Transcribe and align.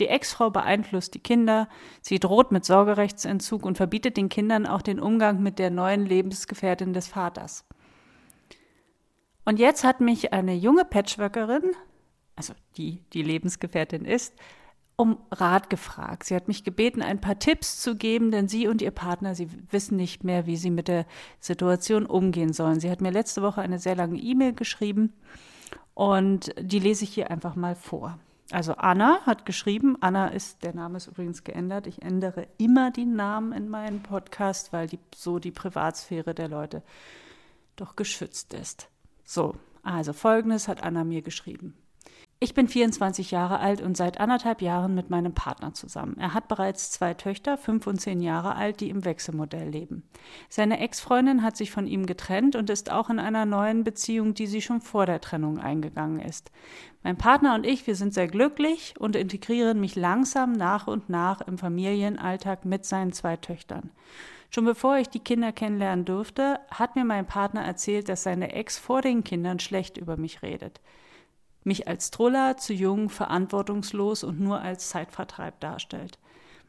Die 0.00 0.08
Ex-Frau 0.08 0.50
beeinflusst 0.50 1.14
die 1.14 1.20
Kinder, 1.20 1.68
sie 2.00 2.18
droht 2.18 2.52
mit 2.52 2.64
Sorgerechtsentzug 2.64 3.66
und 3.66 3.76
verbietet 3.76 4.16
den 4.16 4.30
Kindern 4.30 4.66
auch 4.66 4.82
den 4.82 4.98
Umgang 4.98 5.42
mit 5.42 5.58
der 5.58 5.70
neuen 5.70 6.06
Lebensgefährtin 6.06 6.94
des 6.94 7.06
Vaters. 7.06 7.66
Und 9.44 9.58
jetzt 9.58 9.84
hat 9.84 10.00
mich 10.00 10.32
eine 10.32 10.54
junge 10.54 10.84
Patchworkerin, 10.84 11.72
also 12.34 12.54
die 12.76 13.02
die 13.12 13.22
Lebensgefährtin 13.22 14.06
ist, 14.06 14.34
um 14.96 15.18
Rat 15.30 15.70
gefragt. 15.70 16.24
Sie 16.24 16.34
hat 16.34 16.48
mich 16.48 16.64
gebeten, 16.64 17.02
ein 17.02 17.20
paar 17.20 17.38
Tipps 17.38 17.80
zu 17.80 17.96
geben, 17.96 18.30
denn 18.30 18.48
sie 18.48 18.68
und 18.68 18.82
ihr 18.82 18.90
Partner, 18.90 19.34
sie 19.34 19.48
wissen 19.70 19.96
nicht 19.96 20.24
mehr, 20.24 20.46
wie 20.46 20.56
sie 20.56 20.70
mit 20.70 20.88
der 20.88 21.06
Situation 21.40 22.06
umgehen 22.06 22.52
sollen. 22.52 22.80
Sie 22.80 22.90
hat 22.90 23.00
mir 23.00 23.10
letzte 23.10 23.42
Woche 23.42 23.60
eine 23.60 23.78
sehr 23.78 23.96
lange 23.96 24.18
E-Mail 24.18 24.54
geschrieben 24.54 25.12
und 25.94 26.54
die 26.58 26.78
lese 26.78 27.04
ich 27.04 27.12
hier 27.12 27.30
einfach 27.30 27.56
mal 27.56 27.74
vor. 27.74 28.18
Also 28.50 28.74
Anna 28.74 29.20
hat 29.26 29.46
geschrieben, 29.46 29.96
Anna 30.00 30.28
ist, 30.28 30.64
der 30.64 30.74
Name 30.74 30.96
ist 30.96 31.06
übrigens 31.06 31.44
geändert. 31.44 31.86
Ich 31.86 32.02
ändere 32.02 32.48
immer 32.58 32.90
die 32.90 33.06
Namen 33.06 33.52
in 33.52 33.68
meinem 33.68 34.02
Podcast, 34.02 34.72
weil 34.72 34.88
die, 34.88 34.98
so 35.14 35.38
die 35.38 35.52
Privatsphäre 35.52 36.34
der 36.34 36.48
Leute 36.48 36.82
doch 37.76 37.94
geschützt 37.94 38.52
ist. 38.54 38.88
So, 39.24 39.54
also 39.82 40.12
folgendes 40.12 40.66
hat 40.66 40.82
Anna 40.82 41.04
mir 41.04 41.22
geschrieben. 41.22 41.76
Ich 42.42 42.54
bin 42.54 42.68
24 42.68 43.32
Jahre 43.32 43.60
alt 43.60 43.82
und 43.82 43.98
seit 43.98 44.18
anderthalb 44.18 44.62
Jahren 44.62 44.94
mit 44.94 45.10
meinem 45.10 45.34
Partner 45.34 45.74
zusammen. 45.74 46.16
Er 46.18 46.32
hat 46.32 46.48
bereits 46.48 46.90
zwei 46.90 47.12
Töchter, 47.12 47.58
fünf 47.58 47.86
und 47.86 48.00
zehn 48.00 48.22
Jahre 48.22 48.54
alt, 48.54 48.80
die 48.80 48.88
im 48.88 49.04
Wechselmodell 49.04 49.68
leben. 49.68 50.04
Seine 50.48 50.80
Ex-Freundin 50.80 51.42
hat 51.42 51.58
sich 51.58 51.70
von 51.70 51.86
ihm 51.86 52.06
getrennt 52.06 52.56
und 52.56 52.70
ist 52.70 52.90
auch 52.90 53.10
in 53.10 53.18
einer 53.18 53.44
neuen 53.44 53.84
Beziehung, 53.84 54.32
die 54.32 54.46
sie 54.46 54.62
schon 54.62 54.80
vor 54.80 55.04
der 55.04 55.20
Trennung 55.20 55.58
eingegangen 55.58 56.18
ist. 56.18 56.50
Mein 57.02 57.18
Partner 57.18 57.54
und 57.54 57.66
ich, 57.66 57.86
wir 57.86 57.94
sind 57.94 58.14
sehr 58.14 58.28
glücklich 58.28 58.94
und 58.98 59.16
integrieren 59.16 59.78
mich 59.78 59.94
langsam 59.94 60.52
nach 60.52 60.86
und 60.86 61.10
nach 61.10 61.42
im 61.42 61.58
Familienalltag 61.58 62.64
mit 62.64 62.86
seinen 62.86 63.12
zwei 63.12 63.36
Töchtern. 63.36 63.90
Schon 64.48 64.64
bevor 64.64 64.96
ich 64.96 65.10
die 65.10 65.20
Kinder 65.20 65.52
kennenlernen 65.52 66.06
durfte, 66.06 66.58
hat 66.70 66.96
mir 66.96 67.04
mein 67.04 67.26
Partner 67.26 67.60
erzählt, 67.60 68.08
dass 68.08 68.22
seine 68.22 68.54
Ex 68.54 68.78
vor 68.78 69.02
den 69.02 69.24
Kindern 69.24 69.58
schlecht 69.58 69.98
über 69.98 70.16
mich 70.16 70.40
redet 70.40 70.80
mich 71.64 71.88
als 71.88 72.10
Truller, 72.10 72.56
zu 72.56 72.72
jung, 72.72 73.08
verantwortungslos 73.10 74.24
und 74.24 74.40
nur 74.40 74.60
als 74.60 74.88
Zeitvertreib 74.88 75.60
darstellt. 75.60 76.18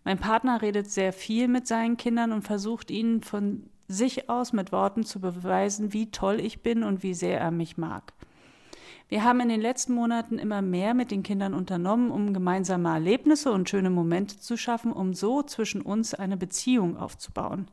Mein 0.03 0.17
Partner 0.17 0.61
redet 0.61 0.89
sehr 0.89 1.13
viel 1.13 1.47
mit 1.47 1.67
seinen 1.67 1.97
Kindern 1.97 2.31
und 2.31 2.41
versucht 2.41 2.91
ihnen 2.91 3.21
von 3.21 3.69
sich 3.87 4.29
aus 4.29 4.53
mit 4.53 4.71
Worten 4.71 5.03
zu 5.03 5.19
beweisen, 5.19 5.93
wie 5.93 6.11
toll 6.11 6.39
ich 6.39 6.63
bin 6.63 6.83
und 6.83 7.03
wie 7.03 7.13
sehr 7.13 7.39
er 7.39 7.51
mich 7.51 7.77
mag. 7.77 8.13
Wir 9.09 9.25
haben 9.25 9.41
in 9.41 9.49
den 9.49 9.59
letzten 9.59 9.93
Monaten 9.93 10.39
immer 10.39 10.61
mehr 10.61 10.93
mit 10.93 11.11
den 11.11 11.21
Kindern 11.21 11.53
unternommen, 11.53 12.11
um 12.11 12.33
gemeinsame 12.33 12.89
Erlebnisse 12.89 13.51
und 13.51 13.69
schöne 13.69 13.89
Momente 13.89 14.39
zu 14.39 14.55
schaffen, 14.55 14.93
um 14.93 15.13
so 15.13 15.43
zwischen 15.43 15.81
uns 15.81 16.13
eine 16.13 16.37
Beziehung 16.37 16.95
aufzubauen. 16.95 17.67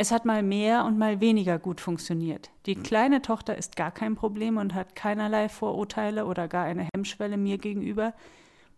Es 0.00 0.12
hat 0.12 0.24
mal 0.24 0.44
mehr 0.44 0.84
und 0.84 0.96
mal 0.96 1.20
weniger 1.20 1.58
gut 1.58 1.80
funktioniert. 1.80 2.50
Die 2.66 2.76
kleine 2.76 3.20
Tochter 3.20 3.58
ist 3.58 3.74
gar 3.74 3.90
kein 3.90 4.14
Problem 4.14 4.56
und 4.56 4.72
hat 4.72 4.94
keinerlei 4.94 5.48
Vorurteile 5.48 6.26
oder 6.26 6.46
gar 6.46 6.66
eine 6.66 6.86
Hemmschwelle 6.94 7.36
mir 7.36 7.58
gegenüber. 7.58 8.14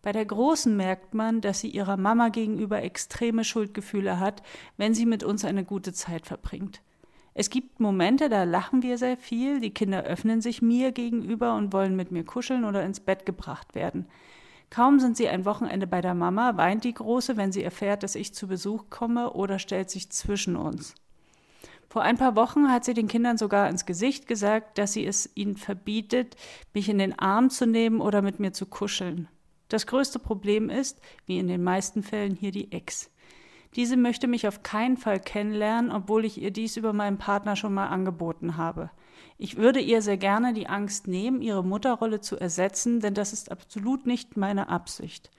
Bei 0.00 0.12
der 0.12 0.24
Großen 0.24 0.74
merkt 0.74 1.12
man, 1.12 1.42
dass 1.42 1.60
sie 1.60 1.68
ihrer 1.68 1.98
Mama 1.98 2.30
gegenüber 2.30 2.82
extreme 2.82 3.44
Schuldgefühle 3.44 4.18
hat, 4.18 4.42
wenn 4.78 4.94
sie 4.94 5.04
mit 5.04 5.22
uns 5.22 5.44
eine 5.44 5.62
gute 5.62 5.92
Zeit 5.92 6.24
verbringt. 6.24 6.80
Es 7.34 7.50
gibt 7.50 7.80
Momente, 7.80 8.30
da 8.30 8.44
lachen 8.44 8.82
wir 8.82 8.96
sehr 8.96 9.18
viel, 9.18 9.60
die 9.60 9.74
Kinder 9.74 10.04
öffnen 10.04 10.40
sich 10.40 10.62
mir 10.62 10.90
gegenüber 10.90 11.54
und 11.54 11.74
wollen 11.74 11.96
mit 11.96 12.10
mir 12.10 12.24
kuscheln 12.24 12.64
oder 12.64 12.82
ins 12.82 13.00
Bett 13.00 13.26
gebracht 13.26 13.74
werden. 13.74 14.06
Kaum 14.70 14.98
sind 15.00 15.18
sie 15.18 15.28
ein 15.28 15.44
Wochenende 15.44 15.86
bei 15.86 16.00
der 16.00 16.14
Mama, 16.14 16.56
weint 16.56 16.84
die 16.84 16.94
Große, 16.94 17.36
wenn 17.36 17.52
sie 17.52 17.62
erfährt, 17.62 18.04
dass 18.04 18.14
ich 18.14 18.32
zu 18.32 18.48
Besuch 18.48 18.84
komme 18.88 19.34
oder 19.34 19.58
stellt 19.58 19.90
sich 19.90 20.08
zwischen 20.08 20.56
uns. 20.56 20.94
Vor 21.90 22.02
ein 22.02 22.18
paar 22.18 22.36
Wochen 22.36 22.70
hat 22.70 22.84
sie 22.84 22.94
den 22.94 23.08
Kindern 23.08 23.36
sogar 23.36 23.68
ins 23.68 23.84
Gesicht 23.84 24.28
gesagt, 24.28 24.78
dass 24.78 24.92
sie 24.92 25.04
es 25.04 25.28
ihnen 25.34 25.56
verbietet, 25.56 26.36
mich 26.72 26.88
in 26.88 26.98
den 26.98 27.18
Arm 27.18 27.50
zu 27.50 27.66
nehmen 27.66 28.00
oder 28.00 28.22
mit 28.22 28.38
mir 28.38 28.52
zu 28.52 28.66
kuscheln. 28.66 29.26
Das 29.66 29.88
größte 29.88 30.20
Problem 30.20 30.70
ist, 30.70 31.00
wie 31.26 31.40
in 31.40 31.48
den 31.48 31.64
meisten 31.64 32.04
Fällen 32.04 32.36
hier 32.36 32.52
die 32.52 32.70
Ex. 32.70 33.10
Diese 33.74 33.96
möchte 33.96 34.28
mich 34.28 34.46
auf 34.46 34.62
keinen 34.62 34.98
Fall 34.98 35.18
kennenlernen, 35.18 35.90
obwohl 35.90 36.24
ich 36.24 36.40
ihr 36.40 36.52
dies 36.52 36.76
über 36.76 36.92
meinen 36.92 37.18
Partner 37.18 37.56
schon 37.56 37.74
mal 37.74 37.88
angeboten 37.88 38.56
habe. 38.56 38.90
Ich 39.36 39.56
würde 39.56 39.80
ihr 39.80 40.00
sehr 40.00 40.16
gerne 40.16 40.52
die 40.52 40.68
Angst 40.68 41.08
nehmen, 41.08 41.42
ihre 41.42 41.64
Mutterrolle 41.64 42.20
zu 42.20 42.36
ersetzen, 42.36 43.00
denn 43.00 43.14
das 43.14 43.32
ist 43.32 43.50
absolut 43.50 44.06
nicht 44.06 44.36
meine 44.36 44.68
Absicht. 44.68 45.32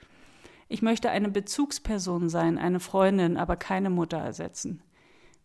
Ich 0.68 0.82
möchte 0.82 1.12
eine 1.12 1.30
Bezugsperson 1.30 2.28
sein, 2.28 2.58
eine 2.58 2.82
Freundin, 2.82 3.38
aber 3.38 3.56
keine 3.56 3.90
Mutter 3.90 4.18
ersetzen. 4.18 4.84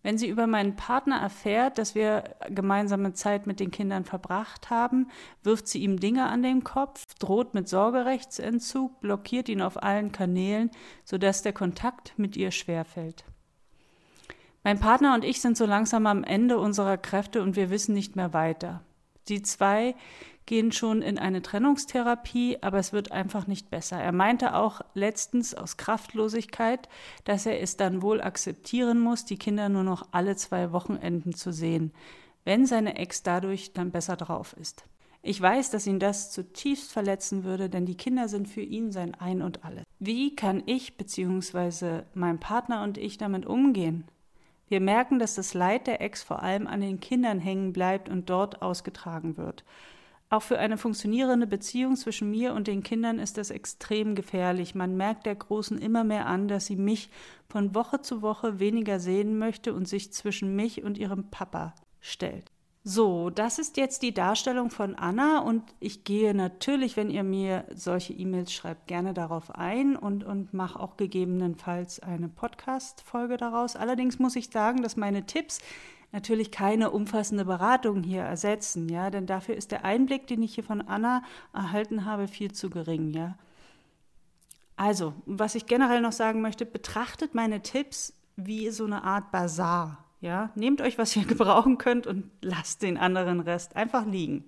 Wenn 0.07 0.19
sie 0.19 0.29
über 0.29 0.47
meinen 0.47 0.77
Partner 0.77 1.17
erfährt, 1.17 1.79
dass 1.79 1.97
wir 1.97 2.37
gemeinsame 2.49 3.13
Zeit 3.15 3.49
mit 3.49 3.59
den 3.59 3.73
Kindern 3.73 4.05
verbracht 4.05 4.71
haben, 4.71 5.09
wirft 5.43 5.67
sie 5.67 5.83
ihm 5.83 5.99
Dinge 5.99 6.29
an 6.29 6.45
den 6.45 6.63
Kopf, 6.63 7.17
droht 7.19 7.55
mit 7.55 7.69
Sorgerechtsentzug, 7.69 9.01
blockiert 9.01 9.49
ihn 9.49 9.61
auf 9.61 9.83
allen 9.83 10.13
Kanälen, 10.13 10.71
sodass 11.05 11.43
der 11.43 11.53
Kontakt 11.53 12.15
mit 12.17 12.37
ihr 12.37 12.53
schwerfällt. 12.53 13.25
Mein 14.63 14.79
Partner 14.79 15.13
und 15.13 15.25
ich 15.25 15.41
sind 15.41 15.57
so 15.57 15.67
langsam 15.67 16.07
am 16.07 16.23
Ende 16.23 16.61
unserer 16.61 16.99
Kräfte 16.99 17.43
und 17.43 17.57
wir 17.57 17.69
wissen 17.71 17.93
nicht 17.93 18.15
mehr 18.15 18.33
weiter. 18.33 18.85
Die 19.29 19.43
zwei 19.43 19.95
gehen 20.47 20.71
schon 20.71 21.03
in 21.03 21.19
eine 21.19 21.43
Trennungstherapie, 21.43 22.59
aber 22.63 22.79
es 22.79 22.93
wird 22.93 23.11
einfach 23.11 23.47
nicht 23.47 23.69
besser. 23.69 23.99
Er 23.99 24.13
meinte 24.13 24.55
auch 24.55 24.81
letztens 24.95 25.55
aus 25.55 25.77
Kraftlosigkeit, 25.77 26.89
dass 27.25 27.47
er 27.47 27.61
es 27.61 27.77
dann 27.77 28.01
wohl 28.01 28.21
akzeptieren 28.21 29.01
muss, 29.01 29.25
die 29.25 29.39
Kinder 29.39 29.69
nur 29.69 29.83
noch 29.83 30.09
alle 30.13 30.37
zwei 30.37 30.73
Wochenenden 30.73 31.35
zu 31.35 31.53
sehen, 31.53 31.93
wenn 32.45 32.65
seine 32.65 32.97
Ex 32.97 33.25
dadurch 33.25 33.73
dann 33.73 33.91
besser 33.91 34.17
drauf 34.17 34.55
ist. 34.59 34.85
Ich 35.23 35.41
weiß, 35.41 35.71
dass 35.71 35.89
ihn 35.89 35.99
das 35.99 36.31
zutiefst 36.31 36.93
verletzen 36.93 37.43
würde, 37.43 37.69
denn 37.69 37.85
die 37.85 37.97
Kinder 37.97 38.29
sind 38.29 38.47
für 38.47 38.61
ihn 38.61 38.93
sein 38.93 39.17
Ein 39.17 39.43
und 39.43 39.65
alles. 39.65 39.83
Wie 39.99 40.37
kann 40.37 40.63
ich 40.67 40.97
bzw. 40.97 42.03
mein 42.15 42.39
Partner 42.39 42.85
und 42.85 42.97
ich 42.97 43.19
damit 43.19 43.45
umgehen? 43.45 44.05
Wir 44.69 44.81
merken, 44.81 45.19
dass 45.19 45.35
das 45.37 45.55
Leid 45.55 45.87
der 45.87 46.01
Ex 46.01 46.23
vor 46.23 46.43
allem 46.43 46.67
an 46.67 46.81
den 46.81 46.99
Kindern 46.99 47.39
hängen 47.39 47.73
bleibt 47.73 48.09
und 48.09 48.29
dort 48.29 48.63
ausgetragen 48.63 49.37
wird. 49.37 49.65
Auch 50.29 50.43
für 50.43 50.59
eine 50.59 50.77
funktionierende 50.77 51.47
Beziehung 51.47 51.95
zwischen 51.95 52.33
mir 52.33 52.53
und 52.55 52.67
den 52.67 52.83
Kindern 52.83 53.21
ist 53.21 53.39
das 53.39 53.51
extrem 53.51 54.17
gefährlich. 54.17 54.75
Man 54.75 54.97
merkt 54.97 55.25
der 55.25 55.37
Großen 55.37 55.79
immer 55.79 56.03
mehr 56.03 56.27
an, 56.27 56.49
dass 56.49 56.67
sie 56.67 56.75
mich 56.75 57.11
von 57.49 57.77
Woche 57.77 58.01
zu 58.01 58.23
Woche 58.23 58.59
weniger 58.59 58.99
sehen 58.99 59.39
möchte 59.39 59.73
und 59.73 59.87
sich 59.87 60.13
zwischen 60.13 60.57
mich 60.57 60.83
und 60.83 60.99
ihrem 60.99 61.31
Papa 61.31 61.75
stellt. 62.01 62.51
So, 62.89 63.31
das 63.31 63.59
ist 63.59 63.79
jetzt 63.79 64.03
die 64.03 64.15
Darstellung 64.15 64.71
von 64.71 64.95
Anna 64.95 65.41
und 65.41 65.65
ich 65.81 66.05
gehe 66.05 66.35
natürlich, 66.35 66.97
wenn 66.97 67.11
ihr 67.11 67.25
mir 67.25 67.65
solche 67.75 68.13
E-Mails 68.13 68.53
schreibt, 68.53 68.87
gerne 68.87 69.13
darauf 69.13 69.53
ein 69.53 69.97
und, 69.97 70.23
und 70.23 70.55
mache 70.55 70.79
auch 70.79 70.97
gegebenenfalls 70.97 71.99
eine 71.99 72.29
Podcast-Folge 72.29 73.39
daraus. 73.39 73.75
Allerdings 73.75 74.21
muss 74.21 74.37
ich 74.37 74.51
sagen, 74.51 74.85
dass 74.85 74.97
meine 74.97 75.27
Tipps 75.27 75.59
natürlich 76.13 76.53
keine 76.53 76.93
umfassende 76.93 77.45
Beratung 77.45 78.05
hier 78.05 78.23
ersetzen, 78.23 78.89
ja, 78.89 79.11
denn 79.11 79.27
dafür 79.27 79.57
ist 79.57 79.73
der 79.73 79.85
Einblick, 79.85 80.29
den 80.29 80.45
ich 80.45 80.55
hier 80.55 80.63
von 80.63 80.81
Anna 80.81 81.25
erhalten 81.53 82.05
habe, 82.05 82.29
viel 82.29 82.53
zu 82.53 82.71
gering, 82.71 83.11
ja. 83.11 83.37
Also, 84.77 85.13
was 85.25 85.57
ich 85.57 85.67
generell 85.67 86.03
noch 86.03 86.13
sagen 86.13 86.41
möchte, 86.41 86.65
betrachtet 86.65 87.35
meine 87.35 87.63
Tipps 87.63 88.15
wie 88.37 88.71
so 88.71 88.85
eine 88.85 89.03
Art 89.03 89.33
Bazar, 89.33 90.06
ja. 90.21 90.51
Nehmt 90.55 90.81
euch, 90.81 90.99
was 90.99 91.17
ihr 91.17 91.25
gebrauchen 91.27 91.79
könnt 91.79 92.07
und 92.07 92.31
lasst 92.43 92.83
den 92.83 92.97
anderen 92.99 93.41
Rest 93.41 93.77
einfach 93.77 94.07
liegen. 94.07 94.45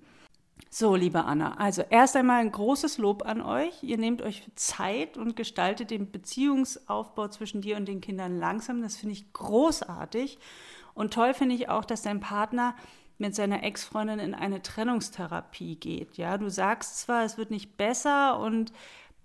So, 0.71 0.95
liebe 0.95 1.23
Anna, 1.23 1.55
also 1.57 1.81
erst 1.89 2.15
einmal 2.15 2.41
ein 2.41 2.51
großes 2.51 2.99
Lob 2.99 3.25
an 3.25 3.41
euch. 3.41 3.81
Ihr 3.81 3.97
nehmt 3.97 4.21
euch 4.21 4.43
Zeit 4.55 5.17
und 5.17 5.35
gestaltet 5.35 5.89
den 5.89 6.11
Beziehungsaufbau 6.11 7.29
zwischen 7.29 7.61
dir 7.61 7.77
und 7.77 7.87
den 7.87 8.01
Kindern 8.01 8.37
langsam. 8.37 8.81
Das 8.81 8.97
finde 8.97 9.13
ich 9.13 9.33
großartig. 9.33 10.37
Und 10.93 11.13
toll 11.13 11.33
finde 11.33 11.55
ich 11.55 11.69
auch, 11.69 11.85
dass 11.85 12.03
dein 12.03 12.19
Partner 12.19 12.75
mit 13.17 13.35
seiner 13.35 13.63
Ex-Freundin 13.63 14.19
in 14.19 14.35
eine 14.35 14.61
Trennungstherapie 14.61 15.75
geht. 15.75 16.17
Ja, 16.17 16.37
du 16.37 16.49
sagst 16.49 16.99
zwar, 16.99 17.23
es 17.23 17.37
wird 17.37 17.51
nicht 17.51 17.75
besser 17.75 18.39
und 18.39 18.71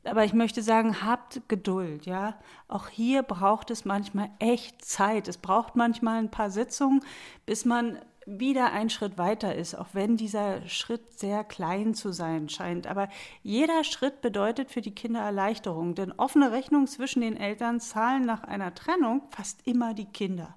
aber 0.05 0.25
ich 0.25 0.33
möchte 0.33 0.63
sagen, 0.63 1.03
habt 1.05 1.43
Geduld, 1.49 2.07
ja. 2.07 2.35
Auch 2.69 2.89
hier 2.89 3.23
braucht 3.23 3.71
es 3.71 3.85
manchmal 3.85 4.31
echt 4.39 4.85
Zeit. 4.85 5.29
Es 5.29 5.39
braucht 5.39 5.77
manchmal 5.77 6.19
ein 6.19 6.31
paar 6.31 6.51
Sitzungen, 6.51 7.01
bis 7.47 7.65
man 7.65 7.99
wieder 8.27 8.73
ein 8.73 8.91
Schritt 8.91 9.19
weiter 9.19 9.55
ist, 9.55 9.75
auch 9.75 9.89
wenn 9.93 10.17
dieser 10.17 10.67
Schritt 10.67 11.19
sehr 11.19 11.45
klein 11.45 11.95
zu 11.95 12.13
sein 12.13 12.49
scheint. 12.49 12.87
Aber 12.87 13.09
jeder 13.43 13.85
Schritt 13.85 14.21
bedeutet 14.21 14.71
für 14.71 14.81
die 14.81 14.95
Kinder 14.95 15.21
Erleichterung, 15.21 15.95
denn 15.95 16.13
offene 16.13 16.53
Rechnungen 16.53 16.87
zwischen 16.87 17.21
den 17.21 17.37
Eltern 17.37 17.81
zahlen 17.81 18.25
nach 18.25 18.43
einer 18.45 18.75
Trennung 18.75 19.23
fast 19.31 19.67
immer 19.67 19.95
die 19.95 20.07
Kinder. 20.07 20.55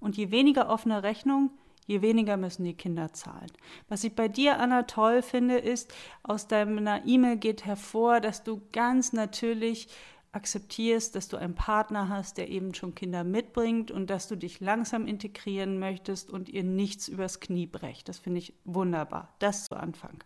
Und 0.00 0.16
je 0.16 0.30
weniger 0.30 0.68
offene 0.68 1.02
Rechnungen, 1.02 1.50
je 1.86 2.02
weniger 2.02 2.36
müssen 2.36 2.64
die 2.64 2.74
Kinder 2.74 3.12
zahlen. 3.12 3.50
Was 3.88 4.04
ich 4.04 4.14
bei 4.14 4.28
dir, 4.28 4.58
Anna, 4.58 4.84
toll 4.84 5.22
finde, 5.22 5.58
ist, 5.58 5.92
aus 6.22 6.46
deiner 6.46 7.04
E-Mail 7.06 7.36
geht 7.36 7.64
hervor, 7.64 8.20
dass 8.20 8.44
du 8.44 8.62
ganz 8.72 9.12
natürlich 9.12 9.88
akzeptierst, 10.32 11.14
dass 11.14 11.28
du 11.28 11.36
einen 11.36 11.54
Partner 11.54 12.08
hast, 12.08 12.38
der 12.38 12.48
eben 12.48 12.74
schon 12.74 12.94
Kinder 12.94 13.22
mitbringt 13.22 13.90
und 13.90 14.08
dass 14.08 14.28
du 14.28 14.36
dich 14.36 14.60
langsam 14.60 15.06
integrieren 15.06 15.78
möchtest 15.78 16.30
und 16.30 16.48
ihr 16.48 16.64
nichts 16.64 17.06
übers 17.06 17.40
Knie 17.40 17.66
brecht. 17.66 18.08
Das 18.08 18.18
finde 18.18 18.38
ich 18.38 18.54
wunderbar. 18.64 19.34
Das 19.38 19.66
zu 19.66 19.76
Anfang. 19.76 20.24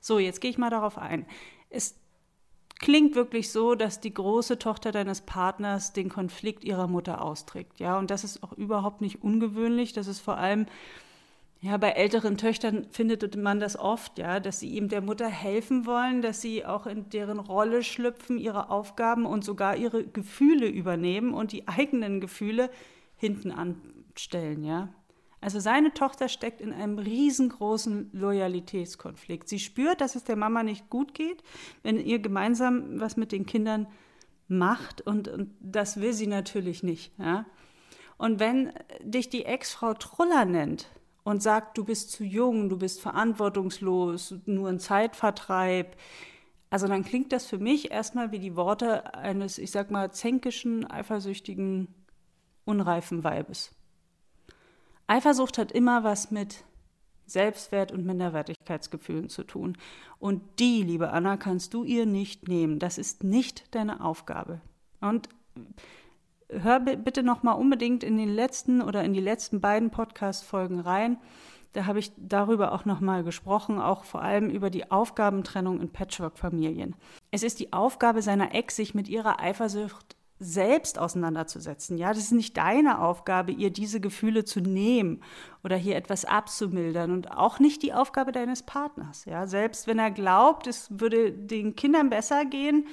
So, 0.00 0.18
jetzt 0.18 0.40
gehe 0.40 0.50
ich 0.50 0.58
mal 0.58 0.70
darauf 0.70 0.96
ein. 0.96 1.26
Es 1.68 1.96
klingt 2.84 3.14
wirklich 3.14 3.50
so, 3.50 3.74
dass 3.74 4.00
die 4.00 4.12
große 4.12 4.58
Tochter 4.58 4.92
deines 4.92 5.22
Partners 5.22 5.94
den 5.94 6.10
Konflikt 6.10 6.64
ihrer 6.64 6.86
Mutter 6.86 7.22
austrägt. 7.22 7.80
Ja, 7.80 7.98
und 7.98 8.10
das 8.10 8.24
ist 8.24 8.42
auch 8.42 8.52
überhaupt 8.52 9.00
nicht 9.00 9.22
ungewöhnlich. 9.22 9.94
Das 9.94 10.06
ist 10.06 10.20
vor 10.20 10.36
allem 10.36 10.66
ja, 11.62 11.78
bei 11.78 11.92
älteren 11.92 12.36
Töchtern 12.36 12.86
findet 12.90 13.36
man 13.36 13.58
das 13.58 13.78
oft, 13.78 14.18
ja, 14.18 14.38
dass 14.38 14.60
sie 14.60 14.68
ihm 14.68 14.90
der 14.90 15.00
Mutter 15.00 15.26
helfen 15.26 15.86
wollen, 15.86 16.20
dass 16.20 16.42
sie 16.42 16.66
auch 16.66 16.86
in 16.86 17.08
deren 17.08 17.38
Rolle 17.38 17.82
schlüpfen, 17.82 18.36
ihre 18.36 18.68
Aufgaben 18.68 19.24
und 19.24 19.46
sogar 19.46 19.76
ihre 19.76 20.04
Gefühle 20.04 20.68
übernehmen 20.68 21.32
und 21.32 21.52
die 21.52 21.66
eigenen 21.66 22.20
Gefühle 22.20 22.68
hinten 23.16 23.50
anstellen, 23.50 24.62
ja. 24.62 24.90
Also 25.44 25.60
seine 25.60 25.92
Tochter 25.92 26.30
steckt 26.30 26.62
in 26.62 26.72
einem 26.72 26.98
riesengroßen 26.98 28.08
Loyalitätskonflikt. 28.14 29.46
Sie 29.46 29.58
spürt, 29.58 30.00
dass 30.00 30.14
es 30.14 30.24
der 30.24 30.36
Mama 30.36 30.62
nicht 30.62 30.88
gut 30.88 31.12
geht, 31.12 31.42
wenn 31.82 31.98
ihr 31.98 32.18
gemeinsam 32.18 32.98
was 32.98 33.18
mit 33.18 33.30
den 33.30 33.44
Kindern 33.44 33.86
macht 34.48 35.02
und, 35.02 35.28
und 35.28 35.50
das 35.60 36.00
will 36.00 36.14
sie 36.14 36.26
natürlich 36.26 36.82
nicht, 36.82 37.12
ja. 37.18 37.44
Und 38.16 38.40
wenn 38.40 38.72
dich 39.02 39.28
die 39.28 39.44
Ex-Frau 39.44 39.92
Truller 39.92 40.46
nennt, 40.46 40.88
und 41.24 41.42
sagt, 41.42 41.76
du 41.78 41.84
bist 41.84 42.12
zu 42.12 42.22
jung, 42.22 42.68
du 42.68 42.78
bist 42.78 43.00
verantwortungslos, 43.00 44.34
nur 44.46 44.68
ein 44.68 44.78
Zeitvertreib. 44.78 45.96
Also 46.70 46.86
dann 46.86 47.04
klingt 47.04 47.32
das 47.32 47.46
für 47.46 47.58
mich 47.58 47.90
erstmal 47.90 48.30
wie 48.30 48.38
die 48.38 48.56
Worte 48.56 49.14
eines, 49.14 49.58
ich 49.58 49.70
sag 49.70 49.90
mal, 49.90 50.12
zänkischen, 50.12 50.88
eifersüchtigen, 50.88 51.88
unreifen 52.64 53.24
Weibes. 53.24 53.74
Eifersucht 55.06 55.58
hat 55.58 55.72
immer 55.72 56.04
was 56.04 56.30
mit 56.30 56.64
Selbstwert 57.26 57.92
und 57.92 58.04
Minderwertigkeitsgefühlen 58.04 59.28
zu 59.28 59.44
tun. 59.44 59.76
Und 60.18 60.42
die, 60.58 60.82
liebe 60.82 61.10
Anna, 61.10 61.36
kannst 61.36 61.74
du 61.74 61.84
ihr 61.84 62.06
nicht 62.06 62.48
nehmen. 62.48 62.78
Das 62.78 62.98
ist 62.98 63.24
nicht 63.24 63.74
deine 63.74 64.02
Aufgabe. 64.04 64.60
Und 65.00 65.28
hör 66.48 66.80
bitte 66.80 67.22
noch 67.22 67.42
mal 67.42 67.52
unbedingt 67.52 68.04
in 68.04 68.16
den 68.16 68.28
letzten 68.28 68.82
oder 68.82 69.04
in 69.04 69.12
die 69.12 69.20
letzten 69.20 69.60
beiden 69.60 69.90
Podcast-Folgen 69.90 70.80
rein. 70.80 71.18
Da 71.72 71.86
habe 71.86 71.98
ich 71.98 72.12
darüber 72.16 72.72
auch 72.72 72.84
noch 72.84 73.00
mal 73.00 73.24
gesprochen, 73.24 73.80
auch 73.80 74.04
vor 74.04 74.22
allem 74.22 74.48
über 74.48 74.70
die 74.70 74.90
Aufgabentrennung 74.92 75.80
in 75.80 75.90
Patchwork-Familien. 75.90 76.94
Es 77.32 77.42
ist 77.42 77.58
die 77.58 77.72
Aufgabe 77.72 78.22
seiner 78.22 78.54
Ex, 78.54 78.76
sich 78.76 78.94
mit 78.94 79.08
ihrer 79.08 79.40
Eifersucht 79.40 80.16
selbst 80.44 80.98
auseinanderzusetzen. 80.98 81.96
Ja, 81.96 82.08
das 82.10 82.24
ist 82.24 82.32
nicht 82.32 82.56
deine 82.56 83.00
Aufgabe, 83.00 83.52
ihr 83.52 83.70
diese 83.70 84.00
Gefühle 84.00 84.44
zu 84.44 84.60
nehmen 84.60 85.22
oder 85.62 85.76
hier 85.76 85.96
etwas 85.96 86.24
abzumildern 86.24 87.10
und 87.10 87.30
auch 87.32 87.58
nicht 87.58 87.82
die 87.82 87.94
Aufgabe 87.94 88.32
deines 88.32 88.62
Partners. 88.62 89.24
Ja, 89.24 89.46
selbst 89.46 89.86
wenn 89.86 89.98
er 89.98 90.10
glaubt, 90.10 90.66
es 90.66 90.88
würde 90.90 91.32
den 91.32 91.76
Kindern 91.76 92.10
besser 92.10 92.44
gehen, 92.44 92.86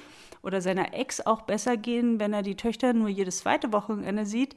oder 0.44 0.62
seiner 0.62 0.94
Ex 0.94 1.22
auch 1.22 1.42
besser 1.42 1.78
gehen, 1.78 2.20
wenn 2.20 2.34
er 2.34 2.42
die 2.42 2.56
Töchter 2.56 2.94
nur 2.94 3.10
jedes 3.10 3.40
zweite 3.40 3.72
Wochenende 3.74 4.26
sieht, 4.26 4.56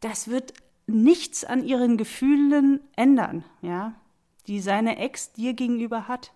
das 0.00 0.28
wird 0.28 0.54
nichts 0.86 1.44
an 1.44 1.64
ihren 1.64 1.96
Gefühlen 1.96 2.80
ändern, 2.96 3.44
ja, 3.60 3.94
die 4.46 4.60
seine 4.60 4.98
Ex 4.98 5.32
dir 5.32 5.54
gegenüber 5.54 6.08
hat. 6.08 6.32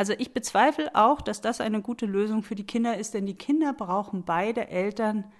Also 0.00 0.14
ich 0.16 0.32
bezweifle 0.32 0.94
auch, 0.94 1.20
dass 1.20 1.42
das 1.42 1.60
eine 1.60 1.82
gute 1.82 2.06
Lösung 2.06 2.42
für 2.42 2.54
die 2.54 2.64
Kinder 2.64 2.96
ist, 2.96 3.12
denn 3.12 3.26
die 3.26 3.34
Kinder 3.34 3.74
brauchen 3.74 4.24
beide 4.24 4.68
Eltern, 4.68 5.30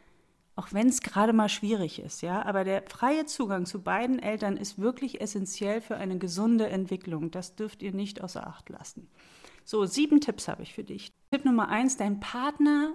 auch 0.55 0.75
wenn 0.75 0.89
es 0.89 1.01
gerade 1.01 1.33
mal 1.33 1.49
schwierig 1.49 1.99
ist, 1.99 2.21
ja. 2.21 2.45
Aber 2.45 2.63
der 2.65 2.83
freie 2.87 3.25
Zugang 3.25 3.65
zu 3.65 3.81
beiden 3.81 4.19
Eltern 4.19 4.59
ist 4.59 4.79
wirklich 4.79 5.23
essentiell 5.23 5.81
für 5.81 5.97
eine 5.97 6.19
gesunde 6.19 6.69
Entwicklung. 6.69 7.31
Das 7.31 7.57
dürft 7.57 7.83
ihr 7.83 7.93
nicht 7.93 8.23
außer 8.23 8.47
Acht 8.47 8.69
lassen. 8.69 9.09
So, 9.65 9.87
sieben 9.87 10.21
Tipps 10.21 10.47
habe 10.47 10.63
ich 10.63 10.75
für 10.75 10.85
dich. 10.85 11.11
Tipp 11.31 11.47
Nummer 11.47 11.71
eins, 11.71 11.97
dein 11.97 12.21
Partner 12.21 12.93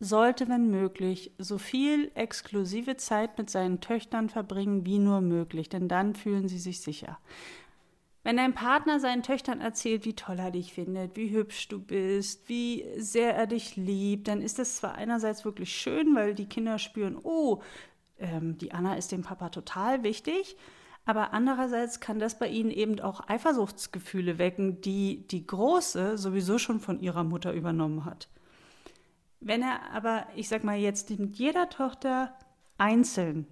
sollte, 0.00 0.48
wenn 0.48 0.72
möglich, 0.72 1.30
so 1.38 1.58
viel 1.58 2.10
exklusive 2.16 2.96
Zeit 2.96 3.38
mit 3.38 3.48
seinen 3.48 3.80
Töchtern 3.80 4.28
verbringen 4.28 4.84
wie 4.84 4.98
nur 4.98 5.20
möglich, 5.20 5.68
denn 5.68 5.86
dann 5.86 6.16
fühlen 6.16 6.48
sie 6.48 6.58
sich 6.58 6.80
sicher. 6.80 7.16
Wenn 8.26 8.38
dein 8.38 8.54
Partner 8.54 8.98
seinen 8.98 9.22
Töchtern 9.22 9.60
erzählt, 9.60 10.04
wie 10.04 10.16
toll 10.16 10.40
er 10.40 10.50
dich 10.50 10.72
findet, 10.72 11.14
wie 11.14 11.30
hübsch 11.30 11.68
du 11.68 11.78
bist, 11.78 12.48
wie 12.48 12.84
sehr 12.96 13.36
er 13.36 13.46
dich 13.46 13.76
liebt, 13.76 14.26
dann 14.26 14.42
ist 14.42 14.58
das 14.58 14.78
zwar 14.78 14.96
einerseits 14.96 15.44
wirklich 15.44 15.72
schön, 15.76 16.12
weil 16.16 16.34
die 16.34 16.48
Kinder 16.48 16.80
spüren, 16.80 17.16
oh, 17.22 17.62
ähm, 18.18 18.58
die 18.58 18.72
Anna 18.72 18.96
ist 18.96 19.12
dem 19.12 19.22
Papa 19.22 19.50
total 19.50 20.02
wichtig, 20.02 20.56
aber 21.04 21.32
andererseits 21.34 22.00
kann 22.00 22.18
das 22.18 22.36
bei 22.36 22.48
ihnen 22.48 22.72
eben 22.72 22.98
auch 22.98 23.28
Eifersuchtsgefühle 23.28 24.38
wecken, 24.38 24.80
die 24.80 25.24
die 25.28 25.46
Große 25.46 26.18
sowieso 26.18 26.58
schon 26.58 26.80
von 26.80 26.98
ihrer 26.98 27.22
Mutter 27.22 27.52
übernommen 27.52 28.04
hat. 28.04 28.28
Wenn 29.38 29.62
er 29.62 29.92
aber, 29.92 30.26
ich 30.34 30.48
sag 30.48 30.64
mal 30.64 30.76
jetzt, 30.76 31.16
mit 31.16 31.36
jeder 31.36 31.68
Tochter 31.68 32.36
einzeln 32.76 33.46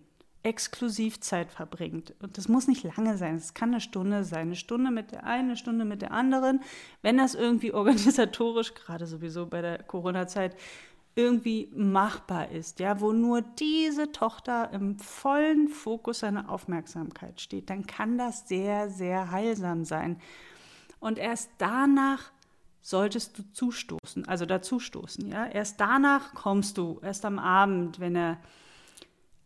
exklusiv 0.45 1.21
Zeit 1.21 1.51
verbringt. 1.51 2.15
Und 2.21 2.37
das 2.39 2.49
muss 2.49 2.69
nicht 2.69 2.85
lange 2.85 3.17
sein, 3.17 3.37
es 3.37 3.55
kann 3.55 3.71
eine 3.71 3.81
Stunde 3.81 4.25
sein, 4.25 4.43
eine 4.43 4.57
Stunde 4.57 4.91
mit 4.91 5.11
der 5.11 5.25
einen, 5.25 5.49
eine 5.49 5.57
Stunde 5.57 5.85
mit 5.85 6.03
der 6.03 6.13
anderen. 6.13 6.61
Wenn 7.03 7.17
das 7.17 7.35
irgendwie 7.35 7.73
organisatorisch, 7.75 8.75
gerade 8.75 9.07
sowieso 9.07 9.47
bei 9.47 9.63
der 9.63 9.83
Corona-Zeit, 9.83 10.55
irgendwie 11.17 11.71
machbar 11.75 12.51
ist, 12.51 12.81
ja, 12.81 13.01
wo 13.01 13.13
nur 13.13 13.41
diese 13.41 14.11
Tochter 14.11 14.71
im 14.73 14.99
vollen 14.99 15.69
Fokus 15.69 16.21
seiner 16.21 16.51
Aufmerksamkeit 16.51 17.41
steht, 17.41 17.71
dann 17.71 17.87
kann 17.87 18.19
das 18.19 18.49
sehr, 18.49 18.91
sehr 18.91 19.31
heilsam 19.31 19.85
sein. 19.85 20.21
Und 20.99 21.19
erst 21.19 21.51
danach 21.59 22.33
solltest 22.81 23.39
du 23.39 23.45
zustoßen, 23.53 24.27
also 24.27 24.45
dazustoßen, 24.45 25.31
ja. 25.31 25.47
Erst 25.47 25.81
danach 25.81 26.35
kommst 26.35 26.77
du, 26.77 26.99
erst 27.03 27.25
am 27.25 27.39
Abend, 27.39 28.01
wenn 28.01 28.17
er 28.17 28.39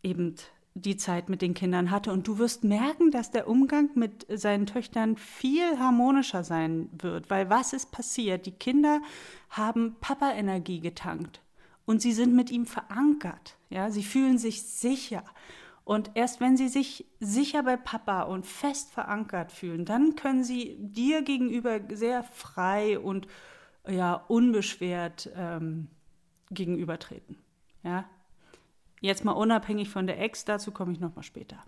eben 0.01 0.35
die 0.81 0.97
Zeit 0.97 1.29
mit 1.29 1.41
den 1.41 1.53
Kindern 1.53 1.91
hatte. 1.91 2.11
Und 2.11 2.27
du 2.27 2.37
wirst 2.37 2.63
merken, 2.63 3.11
dass 3.11 3.31
der 3.31 3.47
Umgang 3.47 3.89
mit 3.95 4.25
seinen 4.29 4.65
Töchtern 4.65 5.17
viel 5.17 5.79
harmonischer 5.79 6.43
sein 6.43 6.89
wird. 6.91 7.29
Weil 7.29 7.49
was 7.49 7.73
ist 7.73 7.91
passiert? 7.91 8.45
Die 8.45 8.51
Kinder 8.51 9.01
haben 9.49 9.95
Papa-Energie 9.99 10.79
getankt 10.79 11.41
und 11.85 12.01
sie 12.01 12.13
sind 12.13 12.35
mit 12.35 12.51
ihm 12.51 12.65
verankert. 12.65 13.57
Ja, 13.69 13.89
sie 13.89 14.03
fühlen 14.03 14.37
sich 14.37 14.63
sicher. 14.63 15.23
Und 15.83 16.11
erst 16.13 16.39
wenn 16.39 16.55
sie 16.55 16.67
sich 16.67 17.07
sicher 17.19 17.63
bei 17.63 17.75
Papa 17.75 18.21
und 18.21 18.45
fest 18.45 18.91
verankert 18.91 19.51
fühlen, 19.51 19.85
dann 19.85 20.15
können 20.15 20.43
sie 20.43 20.77
dir 20.79 21.23
gegenüber 21.23 21.79
sehr 21.91 22.23
frei 22.23 22.99
und 22.99 23.27
ja, 23.87 24.13
unbeschwert 24.13 25.31
ähm, 25.35 25.87
gegenübertreten. 26.51 27.37
Ja? 27.83 28.05
Jetzt 29.01 29.23
mal 29.25 29.31
unabhängig 29.31 29.89
von 29.89 30.07
der 30.07 30.19
Ex, 30.19 30.45
dazu 30.45 30.71
komme 30.71 30.91
ich 30.91 30.99
nochmal 30.99 31.23
später. 31.23 31.63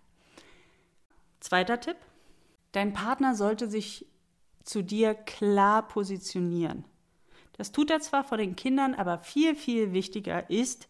Zweiter 1.39 1.79
Tipp. 1.79 1.97
Dein 2.71 2.93
Partner 2.93 3.35
sollte 3.35 3.69
sich 3.69 4.05
zu 4.63 4.83
dir 4.83 5.13
klar 5.13 5.87
positionieren. 5.87 6.85
Das 7.53 7.71
tut 7.71 7.91
er 7.91 7.99
zwar 7.99 8.23
vor 8.23 8.37
den 8.37 8.55
Kindern, 8.55 8.93
aber 8.95 9.19
viel, 9.19 9.55
viel 9.55 9.93
wichtiger 9.93 10.49
ist, 10.49 10.87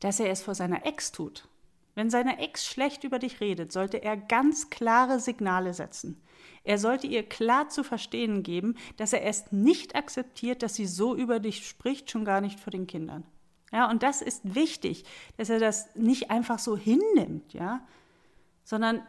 dass 0.00 0.20
er 0.20 0.30
es 0.30 0.42
vor 0.42 0.54
seiner 0.54 0.86
Ex 0.86 1.12
tut. 1.12 1.48
Wenn 1.94 2.10
seine 2.10 2.38
Ex 2.38 2.66
schlecht 2.66 3.04
über 3.04 3.18
dich 3.18 3.40
redet, 3.40 3.72
sollte 3.72 4.02
er 4.02 4.16
ganz 4.16 4.70
klare 4.70 5.20
Signale 5.20 5.74
setzen. 5.74 6.20
Er 6.64 6.78
sollte 6.78 7.06
ihr 7.06 7.28
klar 7.28 7.68
zu 7.68 7.84
verstehen 7.84 8.42
geben, 8.42 8.76
dass 8.96 9.12
er 9.12 9.24
es 9.24 9.52
nicht 9.52 9.94
akzeptiert, 9.96 10.62
dass 10.62 10.74
sie 10.74 10.86
so 10.86 11.14
über 11.14 11.40
dich 11.40 11.66
spricht, 11.66 12.10
schon 12.10 12.24
gar 12.24 12.40
nicht 12.40 12.60
vor 12.60 12.70
den 12.70 12.86
Kindern. 12.86 13.24
Ja, 13.72 13.88
und 13.88 14.02
das 14.02 14.20
ist 14.20 14.54
wichtig, 14.54 15.04
dass 15.36 15.48
er 15.48 15.60
das 15.60 15.94
nicht 15.94 16.30
einfach 16.30 16.58
so 16.58 16.76
hinnimmt, 16.76 17.52
ja, 17.52 17.86
sondern 18.64 19.02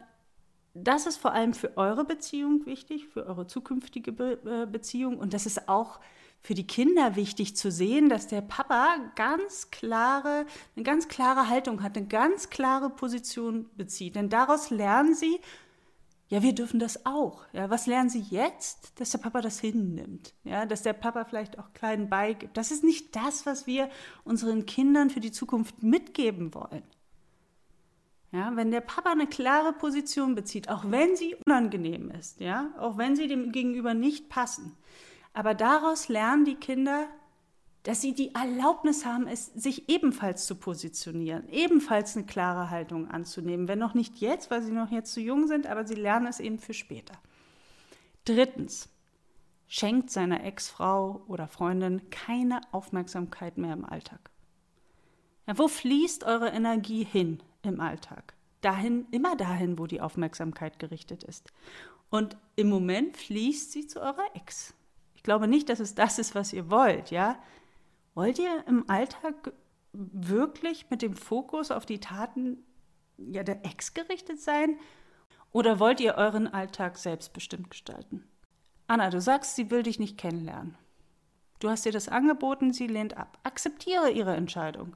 das 0.74 1.06
ist 1.06 1.18
vor 1.18 1.34
allem 1.34 1.53
für 1.53 1.75
eure 1.77 2.06
Beziehung 2.06 2.65
wichtig, 2.65 3.08
für 3.08 3.25
eure 3.25 3.48
zukünftige 3.48 4.12
Be 4.12 4.39
äh, 4.46 4.65
Beziehung 4.65 5.18
und 5.18 5.34
das 5.34 5.46
ist 5.46 5.68
auch 5.68 6.00
für 6.41 6.53
die 6.56 6.65
Kinder 6.65 7.15
wichtig 7.15 7.56
zu 7.56 7.72
sehen, 7.72 8.10
dass 8.10 8.27
der 8.27 8.41
Papa 8.41 8.96
ganz 9.15 9.70
klare, 9.70 10.46
eine 10.75 10.84
ganz 10.84 11.08
klare 11.08 11.50
Haltung 11.50 11.84
hat, 11.84 11.96
eine 11.96 12.08
ganz 12.08 12.50
klare 12.50 12.89
Position 12.89 13.70
bezieht. 13.77 14.15
Denn 14.15 14.30
daraus 14.30 14.72
lernen 14.72 15.13
sie, 15.13 15.39
ja, 16.32 16.42
wir 16.42 16.56
dürfen 16.56 16.80
das 16.80 17.06
auch. 17.06 17.44
Ja, 17.52 17.70
was 17.70 17.88
lernen 17.88 18.10
sie 18.10 18.22
jetzt, 18.22 18.98
dass 19.02 19.10
der 19.10 19.18
Papa 19.18 19.42
das 19.42 19.60
hinnimmt? 19.60 20.34
Ja, 20.46 20.66
dass 20.66 20.82
der 20.82 20.94
Papa 20.94 21.26
vielleicht 21.26 21.60
auch 21.60 21.74
kleinen 21.74 22.10
beigibt. 22.10 22.56
Das 22.56 22.72
ist 22.72 22.86
nicht 22.86 23.18
das, 23.18 23.46
was 23.46 23.68
wir 23.68 23.90
unseren 24.24 24.66
Kindern 24.66 25.10
für 25.10 25.20
die 25.20 25.34
Zukunft 25.34 25.84
mitgeben 25.84 26.54
wollen. 26.54 26.84
Ja, 28.32 28.56
wenn 28.56 28.72
der 28.72 28.80
Papa 28.80 29.12
eine 29.12 29.28
klare 29.28 29.74
Position 29.74 30.34
bezieht, 30.34 30.70
auch 30.70 30.86
wenn 30.88 31.18
sie 31.18 31.36
unangenehm 31.46 32.10
ist, 32.12 32.40
ja, 32.40 32.74
auch 32.80 32.98
wenn 32.98 33.18
sie 33.18 33.28
dem 33.28 33.52
Gegenüber 33.52 33.94
nicht 33.94 34.30
passen, 34.30 34.78
aber 35.34 35.54
daraus 35.54 36.08
lernen 36.08 36.46
die 36.46 36.56
Kinder, 36.56 37.08
dass 37.84 38.02
sie 38.02 38.14
die 38.14 38.36
Erlaubnis 38.36 39.06
haben, 39.06 39.28
es 39.28 39.48
sich 39.48 39.90
ebenfalls 39.90 40.46
zu 40.46 40.56
positionieren, 40.56 41.50
ebenfalls 41.50 42.16
eine 42.16 42.26
klare 42.26 42.70
Haltung 42.70 43.10
anzunehmen, 43.10 43.68
wenn 43.68 43.80
noch 43.80 43.96
nicht 43.96 44.18
jetzt, 44.18 44.52
weil 44.52 44.62
sie 44.62 44.72
noch 44.72 44.92
jetzt 44.92 45.14
zu 45.14 45.22
jung 45.22 45.48
sind, 45.48 45.68
aber 45.68 45.86
sie 45.86 45.96
lernen 45.96 46.28
es 46.28 46.40
eben 46.40 46.60
für 46.60 46.74
später. 46.74 47.16
Drittens, 48.26 48.90
schenkt 49.68 50.12
seiner 50.12 50.44
Ex-Frau 50.44 51.24
oder 51.28 51.48
Freundin 51.48 52.10
keine 52.10 52.60
Aufmerksamkeit 52.74 53.58
mehr 53.58 53.74
im 53.74 53.86
Alltag. 53.86 54.30
Ja, 55.48 55.58
wo 55.58 55.70
fließt 55.70 56.26
eure 56.26 56.50
Energie 56.50 57.06
hin 57.06 57.42
im 57.64 57.80
Alltag? 57.80 58.36
Dahin, 58.60 59.08
immer 59.12 59.38
dahin, 59.38 59.80
wo 59.80 59.88
die 59.88 60.02
Aufmerksamkeit 60.02 60.78
gerichtet 60.78 61.24
ist. 61.24 61.52
Und 62.10 62.36
im 62.58 62.70
Moment 62.70 63.16
fließt 63.16 63.72
sie 63.72 63.88
zu 63.88 64.02
eurer 64.02 64.28
Ex. 64.36 64.74
Ich 65.16 65.24
glaube 65.24 65.48
nicht, 65.48 65.70
dass 65.70 65.80
es 65.80 65.96
das 65.96 66.20
ist, 66.20 66.36
was 66.36 66.52
ihr 66.52 66.70
wollt, 66.70 67.10
ja. 67.10 67.42
Wollt 68.13 68.39
ihr 68.39 68.65
im 68.68 68.89
Alltag 68.89 69.53
wirklich 69.94 70.89
mit 70.89 71.01
dem 71.01 71.15
Fokus 71.15 71.72
auf 71.72 71.86
die 71.86 72.00
Taten 72.00 72.63
ja, 73.18 73.44
der 73.44 73.65
Ex 73.65 73.94
gerichtet 73.94 74.39
sein? 74.39 74.77
Oder 75.51 75.80
wollt 75.80 76.00
ihr 76.00 76.15
euren 76.15 76.48
Alltag 76.48 76.98
selbstbestimmt 76.98 77.70
gestalten? 77.70 78.27
Anna, 78.88 79.10
du 79.10 79.22
sagst, 79.22 79.56
sie 79.56 79.72
will 79.72 79.84
dich 79.84 80.00
nicht 80.00 80.18
kennenlernen. 80.18 80.77
Du 81.60 81.70
hast 81.70 81.86
ihr 81.86 81.91
das 81.91 82.10
angeboten, 82.10 82.74
sie 82.74 82.88
lehnt 82.88 83.15
ab. 83.18 83.38
Akzeptiere 83.44 84.10
ihre 84.10 84.36
Entscheidung. 84.36 84.96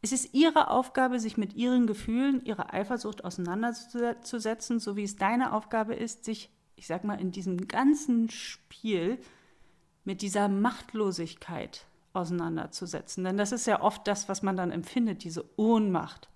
Es 0.00 0.12
ist 0.12 0.32
ihre 0.32 0.70
Aufgabe, 0.70 1.18
sich 1.18 1.36
mit 1.36 1.54
ihren 1.54 1.86
Gefühlen, 1.86 2.44
ihrer 2.44 2.72
Eifersucht 2.72 3.24
auseinanderzusetzen, 3.24 4.78
so 4.78 4.96
wie 4.96 5.02
es 5.02 5.16
deine 5.16 5.52
Aufgabe 5.52 5.94
ist, 5.94 6.24
sich, 6.24 6.50
ich 6.76 6.86
sag 6.86 7.02
mal, 7.02 7.20
in 7.20 7.32
diesem 7.32 7.66
ganzen 7.66 8.30
Spiel 8.30 9.18
mit 10.08 10.22
dieser 10.22 10.48
Machtlosigkeit 10.48 11.84
auseinanderzusetzen. 12.14 13.24
Denn 13.24 13.36
das 13.36 13.52
ist 13.52 13.66
ja 13.66 13.82
oft 13.82 14.08
das, 14.08 14.26
was 14.26 14.42
man 14.42 14.56
dann 14.56 14.72
empfindet, 14.72 15.22
diese 15.22 15.44
Ohnmacht. 15.58 16.30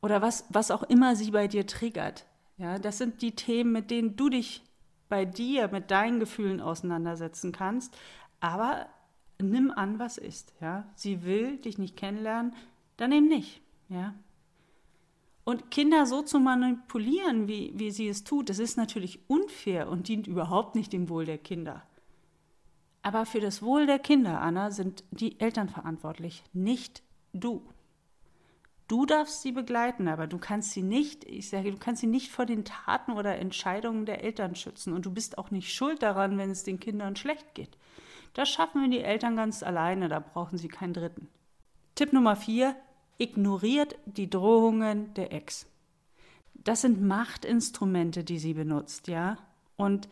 Oder 0.00 0.22
was, 0.22 0.46
was 0.48 0.70
auch 0.70 0.82
immer 0.84 1.14
sie 1.14 1.30
bei 1.30 1.46
dir 1.46 1.66
triggert. 1.66 2.24
Ja, 2.56 2.78
das 2.78 2.96
sind 2.96 3.20
die 3.20 3.32
Themen, 3.32 3.70
mit 3.70 3.90
denen 3.90 4.16
du 4.16 4.30
dich 4.30 4.62
bei 5.10 5.26
dir, 5.26 5.68
mit 5.68 5.90
deinen 5.90 6.20
Gefühlen 6.20 6.62
auseinandersetzen 6.62 7.52
kannst. 7.52 7.94
Aber 8.40 8.86
nimm 9.38 9.72
an, 9.72 9.98
was 9.98 10.16
ist. 10.16 10.54
Ja? 10.62 10.88
Sie 10.94 11.22
will 11.22 11.58
dich 11.58 11.76
nicht 11.76 11.98
kennenlernen, 11.98 12.54
dann 12.96 13.12
eben 13.12 13.28
nicht. 13.28 13.60
Ja? 13.90 14.14
Und 15.44 15.70
Kinder 15.70 16.06
so 16.06 16.22
zu 16.22 16.40
manipulieren, 16.40 17.46
wie, 17.46 17.74
wie 17.74 17.90
sie 17.90 18.08
es 18.08 18.24
tut, 18.24 18.48
das 18.48 18.58
ist 18.58 18.78
natürlich 18.78 19.20
unfair 19.28 19.90
und 19.90 20.08
dient 20.08 20.26
überhaupt 20.26 20.74
nicht 20.74 20.94
dem 20.94 21.10
Wohl 21.10 21.26
der 21.26 21.36
Kinder. 21.36 21.82
Aber 23.08 23.24
für 23.24 23.40
das 23.40 23.62
Wohl 23.62 23.86
der 23.86 23.98
Kinder, 23.98 24.42
Anna, 24.42 24.70
sind 24.70 25.02
die 25.12 25.40
Eltern 25.40 25.70
verantwortlich, 25.70 26.44
nicht 26.52 27.02
du. 27.32 27.62
Du 28.86 29.06
darfst 29.06 29.40
sie 29.40 29.52
begleiten, 29.52 30.08
aber 30.08 30.26
du 30.26 30.36
kannst 30.36 30.72
sie 30.72 30.82
nicht, 30.82 31.24
ich 31.24 31.48
sage, 31.48 31.70
du 31.70 31.78
kannst 31.78 32.02
sie 32.02 32.06
nicht 32.06 32.30
vor 32.30 32.44
den 32.44 32.66
Taten 32.66 33.12
oder 33.12 33.38
Entscheidungen 33.38 34.04
der 34.04 34.22
Eltern 34.22 34.54
schützen. 34.54 34.92
Und 34.92 35.06
du 35.06 35.10
bist 35.10 35.38
auch 35.38 35.50
nicht 35.50 35.72
schuld 35.72 36.02
daran, 36.02 36.36
wenn 36.36 36.50
es 36.50 36.64
den 36.64 36.80
Kindern 36.80 37.16
schlecht 37.16 37.54
geht. 37.54 37.78
Das 38.34 38.50
schaffen 38.50 38.82
wir 38.82 38.90
die 38.90 39.02
Eltern 39.02 39.36
ganz 39.36 39.62
alleine, 39.62 40.10
da 40.10 40.20
brauchen 40.20 40.58
sie 40.58 40.68
keinen 40.68 40.92
Dritten. 40.92 41.28
Tipp 41.94 42.12
Nummer 42.12 42.36
vier, 42.36 42.76
ignoriert 43.16 43.96
die 44.04 44.28
Drohungen 44.28 45.14
der 45.14 45.32
Ex. 45.32 45.66
Das 46.52 46.82
sind 46.82 47.00
Machtinstrumente, 47.00 48.22
die 48.22 48.38
sie 48.38 48.52
benutzt, 48.52 49.08
ja. 49.08 49.38
Und 49.78 50.10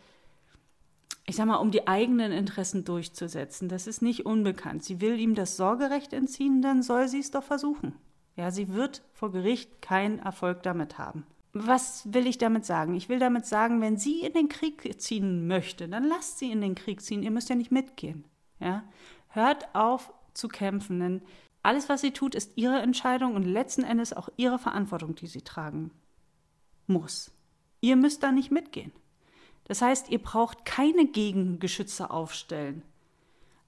ich 1.28 1.36
sag 1.36 1.46
mal, 1.46 1.56
um 1.56 1.72
die 1.72 1.88
eigenen 1.88 2.30
Interessen 2.30 2.84
durchzusetzen. 2.84 3.68
Das 3.68 3.86
ist 3.86 4.00
nicht 4.00 4.24
unbekannt. 4.26 4.84
Sie 4.84 5.00
will 5.00 5.18
ihm 5.18 5.34
das 5.34 5.56
Sorgerecht 5.56 6.12
entziehen, 6.12 6.62
dann 6.62 6.82
soll 6.82 7.08
sie 7.08 7.18
es 7.18 7.32
doch 7.32 7.42
versuchen. 7.42 7.96
Ja, 8.36 8.50
sie 8.50 8.72
wird 8.72 9.02
vor 9.12 9.32
Gericht 9.32 9.82
keinen 9.82 10.20
Erfolg 10.20 10.62
damit 10.62 10.98
haben. 10.98 11.26
Was 11.52 12.12
will 12.12 12.26
ich 12.26 12.38
damit 12.38 12.64
sagen? 12.66 12.94
Ich 12.94 13.08
will 13.08 13.18
damit 13.18 13.46
sagen, 13.46 13.80
wenn 13.80 13.96
sie 13.96 14.20
in 14.20 14.34
den 14.34 14.48
Krieg 14.48 15.00
ziehen 15.00 15.48
möchte, 15.48 15.88
dann 15.88 16.04
lasst 16.04 16.38
sie 16.38 16.52
in 16.52 16.60
den 16.60 16.74
Krieg 16.74 17.00
ziehen. 17.00 17.22
Ihr 17.22 17.30
müsst 17.30 17.48
ja 17.48 17.56
nicht 17.56 17.72
mitgehen. 17.72 18.24
Ja? 18.60 18.84
Hört 19.28 19.74
auf 19.74 20.12
zu 20.34 20.48
kämpfen, 20.48 21.00
denn 21.00 21.22
alles, 21.62 21.88
was 21.88 22.02
sie 22.02 22.12
tut, 22.12 22.34
ist 22.34 22.52
ihre 22.56 22.80
Entscheidung 22.80 23.34
und 23.34 23.42
letzten 23.42 23.82
Endes 23.82 24.12
auch 24.12 24.28
ihre 24.36 24.58
Verantwortung, 24.58 25.14
die 25.16 25.26
sie 25.26 25.42
tragen 25.42 25.90
muss. 26.86 27.32
Ihr 27.80 27.96
müsst 27.96 28.22
da 28.22 28.30
nicht 28.30 28.52
mitgehen. 28.52 28.92
Das 29.68 29.82
heißt, 29.82 30.10
ihr 30.10 30.18
braucht 30.18 30.64
keine 30.64 31.06
Gegengeschütze 31.06 32.10
aufstellen. 32.10 32.82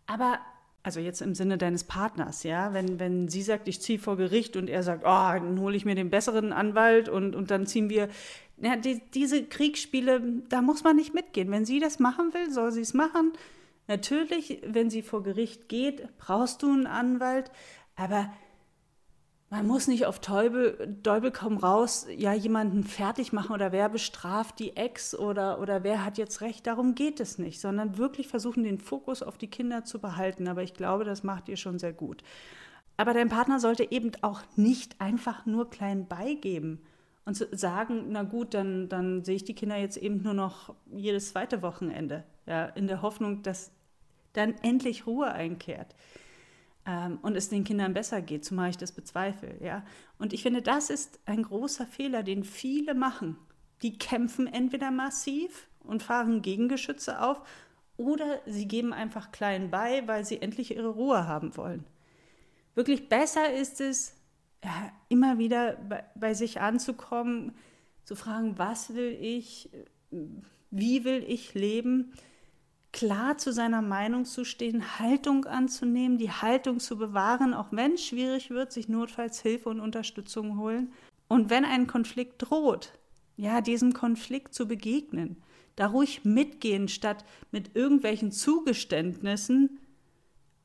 Aber, 0.07 0.38
also 0.83 1.00
jetzt 1.00 1.21
im 1.21 1.35
Sinne 1.35 1.59
deines 1.59 1.85
Partners, 1.85 2.45
ja, 2.45 2.73
wenn, 2.73 2.99
wenn 2.99 3.28
sie 3.28 3.43
sagt, 3.43 3.69
ich 3.69 3.81
ziehe 3.81 3.99
vor 3.99 4.17
Gericht 4.17 4.57
und 4.57 4.71
er 4.71 4.83
sagt, 4.83 5.02
oh, 5.02 5.07
dann 5.07 5.61
hole 5.61 5.76
ich 5.76 5.85
mir 5.85 5.95
den 5.95 6.11
besseren 6.11 6.52
Anwalt 6.52 7.09
und, 7.09 7.35
und 7.35 7.50
dann 7.50 7.67
ziehen 7.67 7.90
wir, 7.90 8.09
ja, 8.57 8.76
die, 8.76 9.02
diese 9.14 9.45
Kriegsspiele, 9.45 10.43
da 10.49 10.62
muss 10.62 10.85
man 10.85 10.97
nicht 10.97 11.14
mitgehen. 11.14 11.50
Wenn 11.50 11.64
sie 11.64 11.81
das 11.81 11.99
machen 11.99 12.33
will, 12.33 12.50
soll 12.50 12.73
sie 12.73 12.81
es 12.81 12.95
machen. 12.95 13.33
Natürlich, 13.87 14.61
wenn 14.67 14.90
sie 14.90 15.02
vor 15.02 15.23
Gericht 15.23 15.69
geht, 15.69 16.17
brauchst 16.19 16.62
du 16.62 16.71
einen 16.71 16.87
Anwalt, 16.87 17.50
aber 17.97 18.31
man 19.50 19.67
muss 19.67 19.88
nicht 19.88 20.05
auf 20.05 20.21
Teufel, 20.21 20.99
Teufel 21.02 21.31
komm 21.31 21.57
raus, 21.57 22.07
ja, 22.14 22.35
jemanden 22.35 22.85
fertig 22.85 23.33
machen 23.33 23.52
oder 23.55 23.73
wer 23.73 23.88
bestraft 23.88 24.59
die 24.59 24.76
Ex 24.76 25.14
oder, 25.14 25.61
oder 25.61 25.85
wer 25.85 26.05
hat 26.05 26.19
jetzt 26.19 26.43
recht. 26.43 26.67
Darum 26.67 26.95
geht 26.95 27.19
es 27.19 27.38
nicht, 27.38 27.61
sondern 27.61 27.97
wirklich 27.97 28.28
versuchen, 28.28 28.62
den 28.62 28.78
Fokus 28.78 29.23
auf 29.23 29.38
die 29.38 29.49
Kinder 29.49 29.85
zu 29.85 30.00
behalten. 30.00 30.49
Aber 30.49 30.62
ich 30.62 30.75
glaube, 30.75 31.05
das 31.05 31.23
macht 31.23 31.49
ihr 31.49 31.57
schon 31.57 31.78
sehr 31.78 31.95
gut. 31.95 32.23
Aber 32.99 33.14
dein 33.14 33.31
Partner 33.31 33.59
sollte 33.59 33.90
eben 33.90 34.12
auch 34.21 34.43
nicht 34.57 35.00
einfach 35.00 35.47
nur 35.47 35.71
klein 35.71 36.07
beigeben 36.07 36.83
und 37.25 37.37
sagen, 37.37 38.07
na 38.09 38.25
gut, 38.25 38.52
dann, 38.52 38.90
dann 38.90 39.25
sehe 39.25 39.37
ich 39.37 39.45
die 39.45 39.55
Kinder 39.55 39.76
jetzt 39.76 39.97
eben 39.97 40.23
nur 40.23 40.35
noch 40.35 40.75
jedes 40.90 41.31
zweite 41.31 41.62
Wochenende, 41.62 42.25
ja, 42.45 42.67
in 42.67 42.87
der 42.87 43.00
Hoffnung, 43.00 43.43
dass 43.43 43.71
dann 44.35 44.55
endlich 44.62 45.07
Ruhe 45.07 45.33
einkehrt 45.33 45.95
ähm, 46.88 47.18
und 47.21 47.37
es 47.37 47.50
den 47.50 47.64
Kindern 47.64 47.92
besser 47.92 48.23
geht, 48.23 48.47
zumal 48.47 48.71
ich 48.71 48.78
das 48.78 48.92
bezweifle. 48.92 49.62
Ja? 49.62 49.85
Und 50.18 50.33
ich 50.33 50.42
finde, 50.42 50.62
das 50.62 50.88
ist 50.88 51.21
ein 51.26 51.42
großer 51.42 51.87
Fehler, 51.87 52.23
den 52.23 52.45
viele 52.45 52.95
machen. 52.95 53.37
Die 53.83 53.99
kämpfen 53.99 54.47
entweder 54.47 54.90
massiv 54.90 55.68
und 55.80 56.02
fahren 56.02 56.40
Gegengeschütze 56.40 57.21
auf 57.21 57.42
oder 57.99 58.40
sie 58.47 58.66
geben 58.66 58.92
einfach 58.95 59.33
klein 59.33 59.71
bei, 59.71 60.07
weil 60.07 60.25
sie 60.25 60.40
endlich 60.40 60.75
ihre 60.75 60.88
Ruhe 60.88 61.26
haben 61.28 61.57
wollen. 61.57 61.85
Wirklich 62.75 63.09
besser 63.09 63.52
ist 63.52 63.80
es, 63.80 64.14
ja, 64.64 64.92
immer 65.09 65.38
wieder 65.38 65.75
bei, 65.76 66.04
bei 66.14 66.33
sich 66.33 66.61
anzukommen, 66.61 67.54
zu 68.04 68.16
fragen, 68.16 68.57
was 68.57 68.95
will 68.95 69.16
ich, 69.21 69.68
wie 70.71 71.04
will 71.04 71.23
ich 71.26 71.52
leben 71.54 72.14
klar 72.99 73.38
zu 73.38 73.52
seiner 73.52 73.81
Meinung 73.81 74.25
zu 74.25 74.45
stehen, 74.45 74.99
Haltung 74.99 75.45
anzunehmen, 75.45 76.19
die 76.19 76.33
Haltung 76.33 76.81
zu 76.81 76.99
bewahren, 76.99 77.55
auch 77.55 77.69
wenn 77.71 77.93
es 77.93 78.05
schwierig 78.05 78.50
wird, 78.50 78.73
sich 78.73 78.88
notfalls 78.88 79.40
Hilfe 79.40 79.69
und 79.69 79.78
Unterstützung 79.78 80.59
holen. 80.59 80.93
Und 81.28 81.49
wenn 81.49 81.64
ein 81.64 81.87
Konflikt 81.87 82.43
droht, 82.43 82.93
ja, 83.37 83.61
diesem 83.61 83.93
Konflikt 83.93 84.52
zu 84.52 84.67
begegnen, 84.67 85.37
da 85.76 85.87
ruhig 85.87 86.25
mitgehen, 86.25 86.88
statt 86.88 87.25
mit 87.52 87.76
irgendwelchen 87.76 88.33
Zugeständnissen 88.33 89.78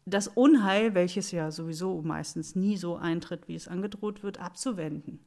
das 0.06 0.28
Unheil, 0.28 0.96
welches 0.96 1.30
ja 1.30 1.52
sowieso 1.52 2.02
meistens 2.02 2.56
nie 2.56 2.78
so 2.78 2.96
eintritt, 2.96 3.48
wie 3.48 3.54
es 3.56 3.68
angedroht 3.68 4.24
wird, 4.24 4.40
abzuwenden. 4.40 5.20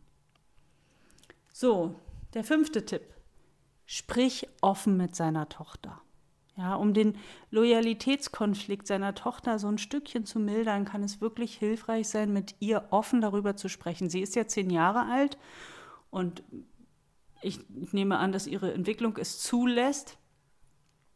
So, 1.52 1.94
der 2.34 2.42
fünfte 2.42 2.84
Tipp. 2.84 3.02
Sprich 3.84 4.48
offen 4.60 4.96
mit 4.96 5.14
seiner 5.14 5.48
Tochter. 5.48 6.02
Ja, 6.56 6.74
um 6.74 6.94
den 6.94 7.16
Loyalitätskonflikt 7.50 8.86
seiner 8.86 9.14
Tochter 9.14 9.58
so 9.58 9.68
ein 9.68 9.76
Stückchen 9.76 10.24
zu 10.24 10.38
mildern, 10.38 10.86
kann 10.86 11.02
es 11.02 11.20
wirklich 11.20 11.54
hilfreich 11.56 12.08
sein, 12.08 12.32
mit 12.32 12.54
ihr 12.60 12.86
offen 12.90 13.20
darüber 13.20 13.56
zu 13.56 13.68
sprechen. 13.68 14.08
Sie 14.08 14.22
ist 14.22 14.34
ja 14.36 14.46
zehn 14.46 14.70
Jahre 14.70 15.02
alt 15.02 15.36
und 16.10 16.42
ich, 17.42 17.60
nehme 17.92 18.16
an, 18.18 18.32
dass 18.32 18.46
ihre 18.46 18.72
Entwicklung 18.72 19.18
es 19.18 19.38
zulässt. 19.40 20.16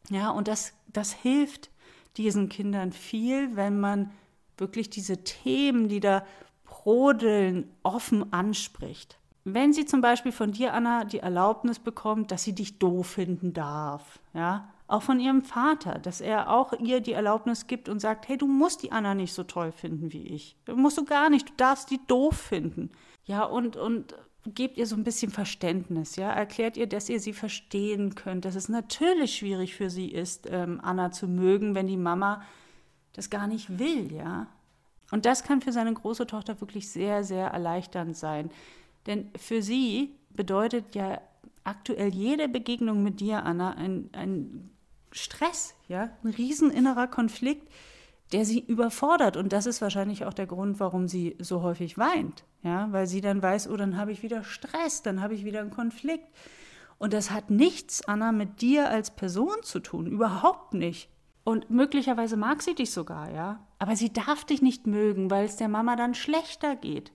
Ja, 0.09 0.29
und 0.29 0.47
das, 0.47 0.73
das 0.87 1.11
hilft 1.11 1.71
diesen 2.17 2.49
Kindern 2.49 2.91
viel, 2.91 3.55
wenn 3.55 3.79
man 3.79 4.11
wirklich 4.57 4.89
diese 4.91 5.23
Themen, 5.23 5.89
die 5.89 5.99
da 5.99 6.23
brodeln, 6.65 7.69
offen 7.83 8.31
anspricht. 8.31 9.17
wenn 9.43 9.73
sie 9.73 9.85
zum 9.85 10.01
Beispiel 10.01 10.31
von 10.31 10.51
dir, 10.51 10.73
Anna, 10.73 11.03
die 11.03 11.19
Erlaubnis 11.19 11.79
bekommt, 11.79 12.31
dass 12.31 12.43
sie 12.43 12.53
dich 12.53 12.77
doof 12.77 13.07
finden 13.07 13.53
darf, 13.53 14.19
ja, 14.33 14.71
auch 14.91 15.03
von 15.03 15.19
ihrem 15.19 15.41
Vater, 15.41 15.99
dass 15.99 16.21
er 16.21 16.49
auch 16.51 16.73
ihr 16.73 17.01
die 17.01 17.13
Erlaubnis 17.13 17.67
gibt 17.67 17.89
und 17.89 17.99
sagt, 17.99 18.27
hey, 18.27 18.37
du 18.37 18.47
musst 18.47 18.83
die 18.83 18.91
Anna 18.91 19.15
nicht 19.15 19.33
so 19.33 19.43
toll 19.43 19.71
finden 19.71 20.11
wie 20.11 20.27
ich. 20.27 20.57
Du 20.65 20.75
musst 20.75 20.97
du 20.97 21.05
gar 21.05 21.29
nicht, 21.29 21.49
du 21.49 21.53
darfst 21.57 21.89
die 21.91 21.99
doof 22.07 22.35
finden. 22.35 22.91
Ja, 23.25 23.43
und, 23.43 23.77
und 23.77 24.15
gebt 24.45 24.77
ihr 24.77 24.87
so 24.87 24.95
ein 24.95 25.03
bisschen 25.03 25.31
Verständnis, 25.31 26.15
ja, 26.15 26.31
erklärt 26.31 26.75
ihr, 26.75 26.87
dass 26.87 27.09
ihr 27.09 27.19
sie 27.19 27.33
verstehen 27.33 28.15
könnt, 28.15 28.45
dass 28.45 28.55
es 28.55 28.69
natürlich 28.69 29.35
schwierig 29.35 29.75
für 29.75 29.89
sie 29.89 30.09
ist, 30.09 30.47
ähm, 30.49 30.79
Anna 30.83 31.11
zu 31.11 31.27
mögen, 31.27 31.75
wenn 31.75 31.87
die 31.87 31.97
Mama 31.97 32.41
das 33.13 33.29
gar 33.29 33.47
nicht 33.47 33.77
will, 33.77 34.11
ja. 34.11 34.47
Und 35.11 35.25
das 35.25 35.43
kann 35.43 35.61
für 35.61 35.71
seine 35.71 35.93
große 35.93 36.25
Tochter 36.25 36.59
wirklich 36.61 36.89
sehr, 36.89 37.23
sehr 37.23 37.47
erleichternd 37.47 38.15
sein. 38.15 38.49
Denn 39.05 39.29
für 39.35 39.61
sie 39.61 40.15
bedeutet 40.29 40.95
ja 40.95 41.21
aktuell 41.63 42.09
jede 42.09 42.47
Begegnung 42.47 43.03
mit 43.03 43.19
dir, 43.19 43.43
Anna, 43.43 43.73
ein, 43.73 44.09
ein 44.13 44.70
Stress, 45.11 45.75
ja, 45.87 46.09
ein 46.23 46.29
riesen 46.29 46.71
innerer 46.71 47.07
Konflikt, 47.07 47.67
der 48.31 48.45
sie 48.45 48.59
überfordert. 48.59 49.37
Und 49.37 49.51
das 49.53 49.65
ist 49.65 49.81
wahrscheinlich 49.81 50.25
auch 50.25 50.33
der 50.33 50.47
Grund, 50.47 50.79
warum 50.79 51.07
sie 51.07 51.35
so 51.39 51.61
häufig 51.61 51.97
weint. 51.97 52.45
Ja, 52.63 52.91
weil 52.91 53.07
sie 53.07 53.21
dann 53.21 53.41
weiß, 53.41 53.69
oh, 53.69 53.77
dann 53.77 53.97
habe 53.97 54.11
ich 54.11 54.23
wieder 54.23 54.43
Stress, 54.43 55.01
dann 55.01 55.21
habe 55.21 55.33
ich 55.33 55.45
wieder 55.45 55.61
einen 55.61 55.71
Konflikt. 55.71 56.27
Und 56.97 57.13
das 57.13 57.31
hat 57.31 57.49
nichts, 57.49 58.07
Anna, 58.07 58.31
mit 58.31 58.61
dir 58.61 58.89
als 58.89 59.11
Person 59.11 59.55
zu 59.63 59.79
tun, 59.79 60.05
überhaupt 60.05 60.73
nicht. 60.73 61.09
Und 61.43 61.71
möglicherweise 61.71 62.37
mag 62.37 62.61
sie 62.61 62.75
dich 62.75 62.91
sogar, 62.91 63.31
ja. 63.31 63.65
Aber 63.79 63.95
sie 63.95 64.13
darf 64.13 64.45
dich 64.45 64.61
nicht 64.61 64.85
mögen, 64.85 65.31
weil 65.31 65.45
es 65.45 65.55
der 65.55 65.69
Mama 65.69 65.95
dann 65.95 66.13
schlechter 66.13 66.75
geht. 66.75 67.11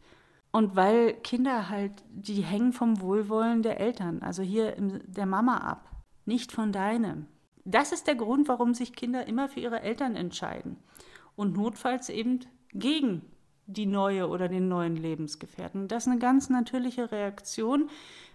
Und 0.50 0.74
weil 0.74 1.14
Kinder 1.14 1.68
halt, 1.68 1.92
die 2.10 2.42
hängen 2.42 2.72
vom 2.72 3.00
Wohlwollen 3.00 3.62
der 3.62 3.78
Eltern, 3.78 4.22
also 4.22 4.42
hier 4.42 4.74
der 4.78 5.26
Mama 5.26 5.58
ab, 5.58 5.90
nicht 6.24 6.50
von 6.50 6.72
deinem. 6.72 7.26
Das 7.68 7.90
ist 7.90 8.06
der 8.06 8.14
Grund, 8.14 8.46
warum 8.46 8.74
sich 8.74 8.92
Kinder 8.92 9.26
immer 9.26 9.48
für 9.48 9.58
ihre 9.58 9.80
Eltern 9.80 10.14
entscheiden 10.14 10.76
und 11.34 11.56
notfalls 11.56 12.08
eben 12.08 12.40
gegen 12.72 13.22
die 13.66 13.86
neue 13.86 14.28
oder 14.28 14.48
den 14.48 14.68
neuen 14.68 14.94
Lebensgefährten. 14.94 15.88
Das 15.88 16.04
ist 16.06 16.12
eine 16.12 16.20
ganz 16.20 16.48
natürliche 16.48 17.10
Reaktion, 17.10 17.90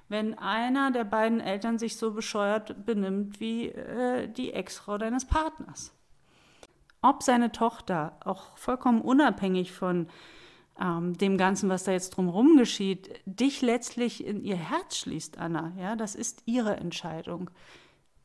wenn 0.10 0.38
einer 0.38 0.92
der 0.92 1.06
beiden 1.06 1.40
Eltern 1.40 1.80
sich 1.80 1.96
so 1.96 2.12
bescheuert 2.12 2.86
benimmt 2.86 3.40
wie 3.40 3.70
äh, 3.70 4.28
die 4.28 4.52
Ex-Frau 4.52 4.98
deines 4.98 5.24
Partners. 5.24 5.94
Ob 7.02 7.24
seine 7.24 7.54
Tochter, 7.54 8.20
auch 8.26 8.58
vollkommen 8.58 9.00
unabhängig 9.00 9.72
von 9.72 10.10
ähm, 10.78 11.18
dem 11.18 11.38
Ganzen, 11.38 11.70
was 11.70 11.86
da 11.86 11.94
jetzt 11.94 12.12
drumherum 12.12 12.58
geschieht, 12.58 13.22
dich 13.26 13.62
letztlich 13.62 14.26
in 14.26 14.44
ihr 14.44 14.58
Herz 14.58 14.98
schließt, 14.98 15.38
Anna, 15.38 15.72
ja, 15.80 15.96
das 15.96 16.16
ist 16.16 16.44
ihre 16.46 16.76
Entscheidung, 16.76 17.50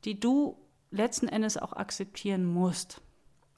die 0.05 0.19
du 0.19 0.57
letzten 0.97 1.29
Endes 1.29 1.57
auch 1.57 1.73
akzeptieren 1.73 2.45
musst. 2.45 3.01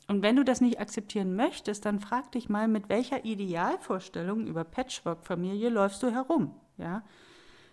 Und 0.09 0.23
wenn 0.23 0.37
du 0.37 0.45
das 0.45 0.61
nicht 0.61 0.81
akzeptieren 0.81 1.37
möchtest, 1.37 1.85
dann 1.85 2.01
frag 2.01 2.33
dich 2.33 2.49
mal, 2.49 2.67
mit 2.67 2.89
welcher 2.89 3.25
Idealvorstellung 3.25 4.47
über 4.47 4.65
Patchwork-Familie 4.65 5.69
läufst 5.69 6.03
du 6.03 6.11
herum, 6.11 6.55
ja? 6.79 7.03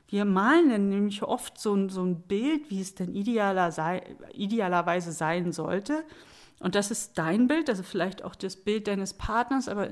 Wir 0.08 0.26
malen 0.26 0.70
dann 0.70 0.90
nämlich 0.90 1.24
oft 1.24 1.58
so 1.60 1.74
ein, 1.74 1.90
so 1.90 2.04
ein 2.04 2.22
Bild, 2.22 2.70
wie 2.70 2.82
es 2.82 2.94
denn 2.94 3.16
idealer 3.16 3.72
sei, 3.72 4.04
idealerweise 4.34 5.12
sein 5.12 5.52
sollte. 5.52 6.04
Und 6.60 6.76
das 6.76 6.92
ist 6.92 7.18
dein 7.18 7.48
Bild, 7.48 7.70
also 7.70 7.82
vielleicht 7.84 8.24
auch 8.24 8.36
das 8.36 8.56
Bild 8.56 8.88
deines 8.88 9.16
Partners, 9.16 9.68
aber 9.68 9.90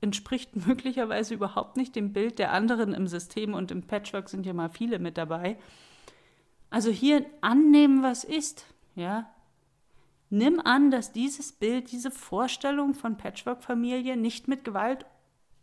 entspricht 0.00 0.56
möglicherweise 0.66 1.34
überhaupt 1.34 1.76
nicht 1.76 1.94
dem 1.94 2.12
Bild 2.12 2.38
der 2.38 2.52
anderen 2.52 2.92
im 2.92 3.06
System 3.06 3.54
und 3.54 3.70
im 3.70 3.82
Patchwork 3.82 4.28
sind 4.28 4.46
ja 4.46 4.52
mal 4.52 4.68
viele 4.68 4.98
mit 4.98 5.16
dabei. 5.16 5.56
Also 6.70 6.90
hier 6.90 7.24
annehmen, 7.40 8.02
was 8.02 8.24
ist, 8.24 8.66
ja. 8.94 9.30
Nimm 10.30 10.60
an, 10.60 10.90
dass 10.90 11.12
dieses 11.12 11.52
Bild, 11.52 11.92
diese 11.92 12.10
Vorstellung 12.10 12.94
von 12.94 13.16
Patchwork-Familie 13.16 14.16
nicht 14.16 14.48
mit 14.48 14.64
Gewalt 14.64 15.04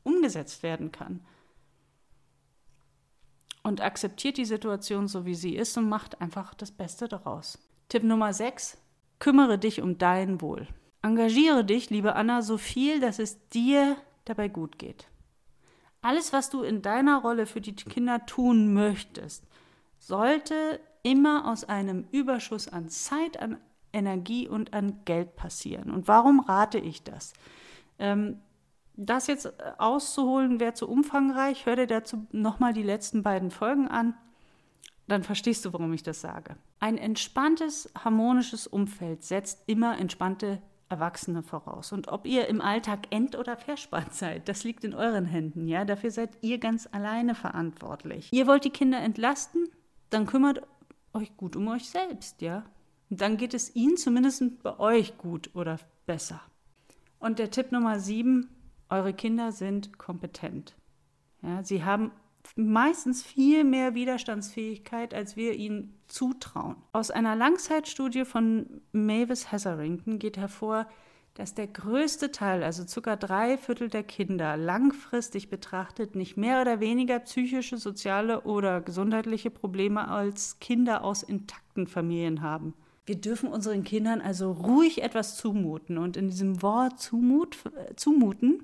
umgesetzt 0.04 0.62
werden 0.64 0.92
kann. 0.92 1.26
Und 3.64 3.82
akzeptiert 3.82 4.38
die 4.38 4.46
Situation 4.46 5.08
so, 5.08 5.26
wie 5.26 5.36
sie 5.36 5.56
ist 5.56 5.78
und 5.78 5.90
macht 5.90 6.22
einfach 6.22 6.54
das 6.54 6.72
Beste 6.72 7.08
daraus. 7.08 7.58
Tipp 7.90 8.04
Nummer 8.04 8.32
6. 8.32 8.78
Kümmere 9.18 9.58
dich 9.58 9.82
um 9.82 9.98
dein 9.98 10.40
Wohl. 10.40 10.68
Engagiere 11.02 11.66
dich, 11.66 11.90
liebe 11.90 12.16
Anna, 12.16 12.42
so 12.42 12.58
viel, 12.58 13.00
dass 13.00 13.20
es 13.20 13.50
dir 13.50 13.98
dabei 14.26 14.48
gut 14.48 14.78
geht. 14.78 15.08
Alles, 16.02 16.32
was 16.32 16.50
du 16.50 16.62
in 16.62 16.82
deiner 16.82 17.22
Rolle 17.22 17.46
für 17.46 17.62
die 17.62 17.76
Kinder 17.76 18.26
tun 18.26 18.74
möchtest, 18.74 19.46
sollte 19.98 20.80
immer 21.04 21.50
aus 21.50 21.64
einem 21.64 22.08
Überschuss 22.12 22.68
an 22.68 22.90
Zeit, 22.90 23.42
an 23.42 23.58
Energie 23.94 24.48
und 24.48 24.74
an 24.74 25.00
Geld 25.06 25.36
passieren. 25.36 25.92
Und 25.92 26.08
warum 26.08 26.40
rate 26.40 26.78
ich 26.78 27.04
das? 27.04 27.34
Ähm, 27.98 28.40
das 28.96 29.28
jetzt 29.28 29.54
auszuholen 29.80 30.60
wäre 30.60 30.74
zu 30.74 30.90
umfangreich. 30.90 31.66
Hör 31.66 31.78
dir 31.78 31.88
dazu 31.88 32.28
nochmal 32.32 32.74
die 32.74 32.84
letzten 32.84 33.24
beiden 33.24 33.50
Folgen 33.50 33.88
an. 33.88 34.14
Dann 35.08 35.24
verstehst 35.24 35.66
du, 35.66 35.74
warum 35.74 35.94
ich 35.94 36.04
das 36.04 36.22
sage. 36.22 36.58
Ein 36.80 36.98
entspanntes, 36.98 37.92
harmonisches 37.98 38.68
Umfeld 38.68 39.24
setzt 39.24 39.64
immer 39.68 39.98
entspannte 39.98 40.62
Erwachsene 40.90 41.44
voraus. 41.44 41.92
Und 41.92 42.10
ob 42.10 42.26
ihr 42.26 42.48
im 42.48 42.62
Alltag 42.62 43.08
ent- 43.12 43.38
oder 43.38 43.58
verspannt 43.58 44.14
seid, 44.14 44.50
das 44.50 44.64
liegt 44.64 44.84
in 44.84 44.94
euren 44.94 45.26
Händen, 45.26 45.68
ja. 45.68 45.86
Dafür 45.86 46.12
seid 46.12 46.32
ihr 46.42 46.58
ganz 46.58 46.90
alleine 46.92 47.36
verantwortlich. 47.36 48.30
Ihr 48.32 48.48
wollt 48.48 48.66
die 48.66 48.70
Kinder 48.70 49.00
entlasten, 49.00 49.70
dann 50.10 50.26
kümmert 50.26 50.64
euch 51.14 51.36
gut 51.38 51.56
um 51.56 51.68
euch 51.68 51.90
selbst, 51.90 52.42
ja. 52.42 52.66
Und 53.10 53.22
dann 53.22 53.38
geht 53.38 53.54
es 53.54 53.76
ihnen 53.76 53.98
zumindest 53.98 54.62
bei 54.62 54.78
euch 54.80 55.18
gut 55.18 55.50
oder 55.56 55.80
besser. 56.06 56.42
Und 57.20 57.40
der 57.40 57.52
Tipp 57.52 57.72
Nummer 57.72 58.00
sieben, 58.00 58.50
eure 58.90 59.14
Kinder 59.14 59.52
sind 59.52 59.98
kompetent. 59.98 60.76
Ja, 61.42 61.64
sie 61.64 61.84
haben 61.84 62.12
meistens 62.56 63.24
viel 63.24 63.64
mehr 63.64 63.96
Widerstandsfähigkeit, 63.96 65.14
als 65.14 65.36
wir 65.36 65.54
ihnen 65.54 66.00
zutrauen. 66.08 66.78
Aus 66.94 67.12
einer 67.12 67.36
Langzeitstudie 67.36 68.26
von 68.26 68.82
Mavis 68.92 69.52
Hetherington 69.52 70.20
geht 70.20 70.38
hervor, 70.38 70.88
dass 71.40 71.54
der 71.54 71.68
größte 71.68 72.34
Teil, 72.34 72.64
also 72.64 72.84
ca. 73.02 73.16
drei 73.16 73.58
Viertel 73.58 73.88
der 73.88 74.04
Kinder, 74.04 74.58
langfristig 74.58 75.50
betrachtet 75.50 76.14
nicht 76.14 76.36
mehr 76.36 76.60
oder 76.60 76.82
weniger 76.82 77.18
psychische, 77.20 77.78
soziale 77.78 78.42
oder 78.42 78.82
gesundheitliche 78.82 79.50
Probleme 79.50 80.10
als 80.10 80.60
Kinder 80.60 81.02
aus 81.02 81.24
intakten 81.24 81.88
Familien 81.88 82.42
haben. 82.42 82.74
Wir 83.06 83.16
dürfen 83.16 83.48
unseren 83.48 83.86
Kindern 83.86 84.20
also 84.20 84.52
ruhig 84.52 85.02
etwas 85.02 85.38
zumuten. 85.38 85.98
Und 85.98 86.18
in 86.18 86.28
diesem 86.28 86.62
Wort 86.62 87.00
zumut, 87.00 87.58
zumuten 87.96 88.64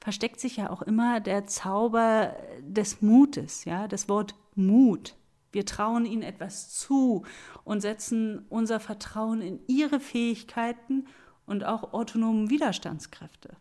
versteckt 0.00 0.40
sich 0.40 0.56
ja 0.56 0.70
auch 0.70 0.80
immer 0.80 1.20
der 1.20 1.46
Zauber 1.46 2.34
des 2.62 3.02
Mutes, 3.02 3.66
ja, 3.66 3.86
das 3.86 4.08
Wort 4.08 4.34
Mut. 4.54 5.14
Wir 5.52 5.66
trauen 5.66 6.06
ihnen 6.06 6.22
etwas 6.22 6.70
zu 6.70 7.24
und 7.64 7.82
setzen 7.82 8.46
unser 8.48 8.80
Vertrauen 8.80 9.42
in 9.42 9.60
ihre 9.66 10.00
Fähigkeiten 10.00 11.04
und 11.48 11.64
auch 11.64 11.92
autonomen 11.92 12.50
Widerstandskräfte. 12.50 13.56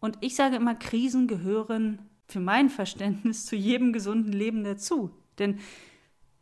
Und 0.00 0.18
ich 0.20 0.36
sage 0.36 0.56
immer, 0.56 0.74
Krisen 0.74 1.26
gehören 1.26 1.98
für 2.26 2.40
mein 2.40 2.68
Verständnis 2.68 3.46
zu 3.46 3.56
jedem 3.56 3.92
gesunden 3.92 4.32
Leben 4.32 4.64
dazu. 4.64 5.10
Denn 5.38 5.58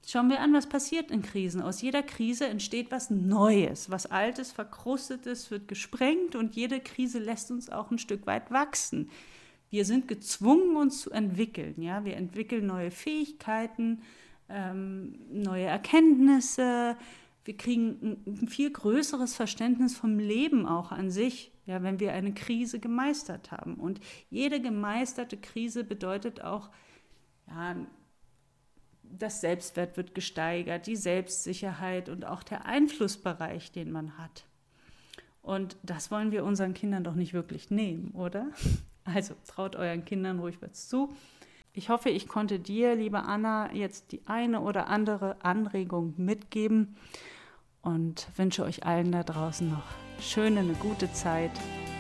Schauen 0.07 0.29
wir 0.29 0.41
an, 0.41 0.53
was 0.53 0.69
passiert 0.69 1.11
in 1.11 1.23
Krisen. 1.23 1.63
Aus 1.63 1.81
jeder 1.81 2.03
Krise 2.03 2.47
entsteht 2.47 2.91
was 2.91 3.09
Neues. 3.09 3.91
Was 3.91 4.07
Altes, 4.07 4.53
Verkrustetes 4.53 5.51
wird 5.51 5.67
gesprengt 5.67 6.37
und 6.37 6.57
jede 6.57 6.81
Krise 6.81 7.19
lässt 7.19 7.51
uns 7.51 7.71
auch 7.71 7.91
ein 7.91 7.99
Stück 7.99 8.27
weit 8.27 8.51
wachsen. 8.51 9.11
Wir 9.71 9.87
sind 9.87 10.07
gezwungen, 10.07 10.77
uns 10.77 11.01
zu 11.01 11.11
entwickeln. 11.11 11.81
Ja? 11.81 12.05
Wir 12.05 12.17
entwickeln 12.17 12.67
neue 12.67 12.91
Fähigkeiten, 12.91 14.03
ähm, 14.51 15.19
neue 15.33 15.65
Erkenntnisse. 15.65 16.97
Wir 17.45 17.57
kriegen 17.57 18.23
ein 18.27 18.49
viel 18.49 18.73
größeres 18.73 19.35
Verständnis 19.35 19.97
vom 19.97 20.19
Leben 20.19 20.67
auch 20.67 20.93
an 20.93 21.11
sich, 21.11 21.53
ja, 21.67 21.83
wenn 21.83 22.01
wir 22.01 22.13
eine 22.13 22.33
Krise 22.33 22.81
gemeistert 22.81 23.53
haben. 23.53 23.75
Und 23.75 24.01
jede 24.31 24.61
gemeisterte 24.61 25.37
Krise 25.37 25.85
bedeutet 25.85 26.43
auch 26.43 26.71
ja, 27.49 27.77
das 29.03 29.41
Selbstwert 29.41 29.97
wird 29.97 30.15
gesteigert, 30.15 30.87
die 30.87 30.97
Selbstsicherheit 30.97 32.09
und 32.09 32.25
auch 32.25 32.43
der 32.43 32.67
Einflussbereich, 32.67 33.73
den 33.73 33.93
man 33.93 34.19
hat. 34.19 34.45
Und 35.43 35.77
das 35.83 36.11
wollen 36.11 36.33
wir 36.33 36.45
unseren 36.45 36.73
Kindern 36.73 37.05
doch 37.05 37.15
nicht 37.15 37.35
wirklich 37.35 37.71
nehmen, 37.71 38.11
oder? 38.13 38.51
Also 39.07 39.35
traut 39.47 39.77
euren 39.77 40.07
Kindern 40.07 40.39
ruhig 40.39 40.63
was 40.63 40.89
zu. 40.89 41.15
Ich 41.75 41.91
hoffe, 41.91 42.09
ich 42.09 42.27
konnte 42.27 42.59
dir, 42.59 42.95
liebe 42.95 43.25
Anna, 43.25 43.71
jetzt 43.75 44.13
die 44.13 44.23
eine 44.25 44.63
oder 44.63 44.87
andere 44.87 45.45
Anregung 45.45 46.15
mitgeben 46.17 46.97
und 47.85 48.29
wünsche 48.37 48.65
euch 48.65 48.85
allen 48.85 49.13
da 49.13 49.23
draußen 49.23 49.69
noch 49.69 49.85
schöne, 50.21 50.61
eine 50.61 50.75
gute 50.75 51.13
Zeit. 51.13 51.51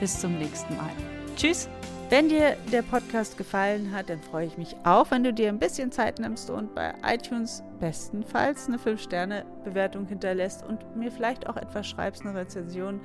Bis 0.00 0.20
zum 0.20 0.38
nächsten 0.38 0.76
Mal. 0.76 0.90
Tschüss! 1.36 1.68
Wenn 2.10 2.28
dir 2.28 2.56
der 2.70 2.82
Podcast 2.82 3.38
gefallen 3.38 3.92
hat, 3.92 4.10
dann 4.10 4.20
freue 4.20 4.46
ich 4.46 4.58
mich 4.58 4.76
auch, 4.84 5.10
wenn 5.10 5.24
du 5.24 5.32
dir 5.32 5.48
ein 5.48 5.58
bisschen 5.58 5.90
Zeit 5.90 6.18
nimmst 6.18 6.50
und 6.50 6.74
bei 6.74 6.92
iTunes 7.02 7.62
bestenfalls 7.80 8.68
eine 8.68 8.76
5-Sterne-Bewertung 8.76 10.06
hinterlässt 10.06 10.64
und 10.64 10.96
mir 10.96 11.10
vielleicht 11.10 11.48
auch 11.48 11.56
etwas 11.56 11.88
schreibst, 11.88 12.22
eine 12.22 12.38
Rezension. 12.38 13.00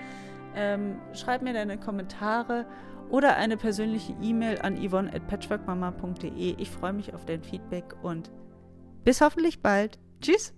Ähm, 0.55 0.99
schreib 1.13 1.41
mir 1.41 1.53
deine 1.53 1.77
Kommentare 1.77 2.65
oder 3.09 3.37
eine 3.37 3.57
persönliche 3.57 4.13
E-Mail 4.21 4.59
an 4.61 4.77
yvonne 4.77 5.13
at 5.13 5.27
patchworkmama.de. 5.27 6.55
Ich 6.57 6.69
freue 6.69 6.93
mich 6.93 7.13
auf 7.13 7.25
dein 7.25 7.41
Feedback 7.41 7.95
und 8.03 8.29
bis 9.05 9.21
hoffentlich 9.21 9.61
bald. 9.61 9.97
Tschüss! 10.21 10.53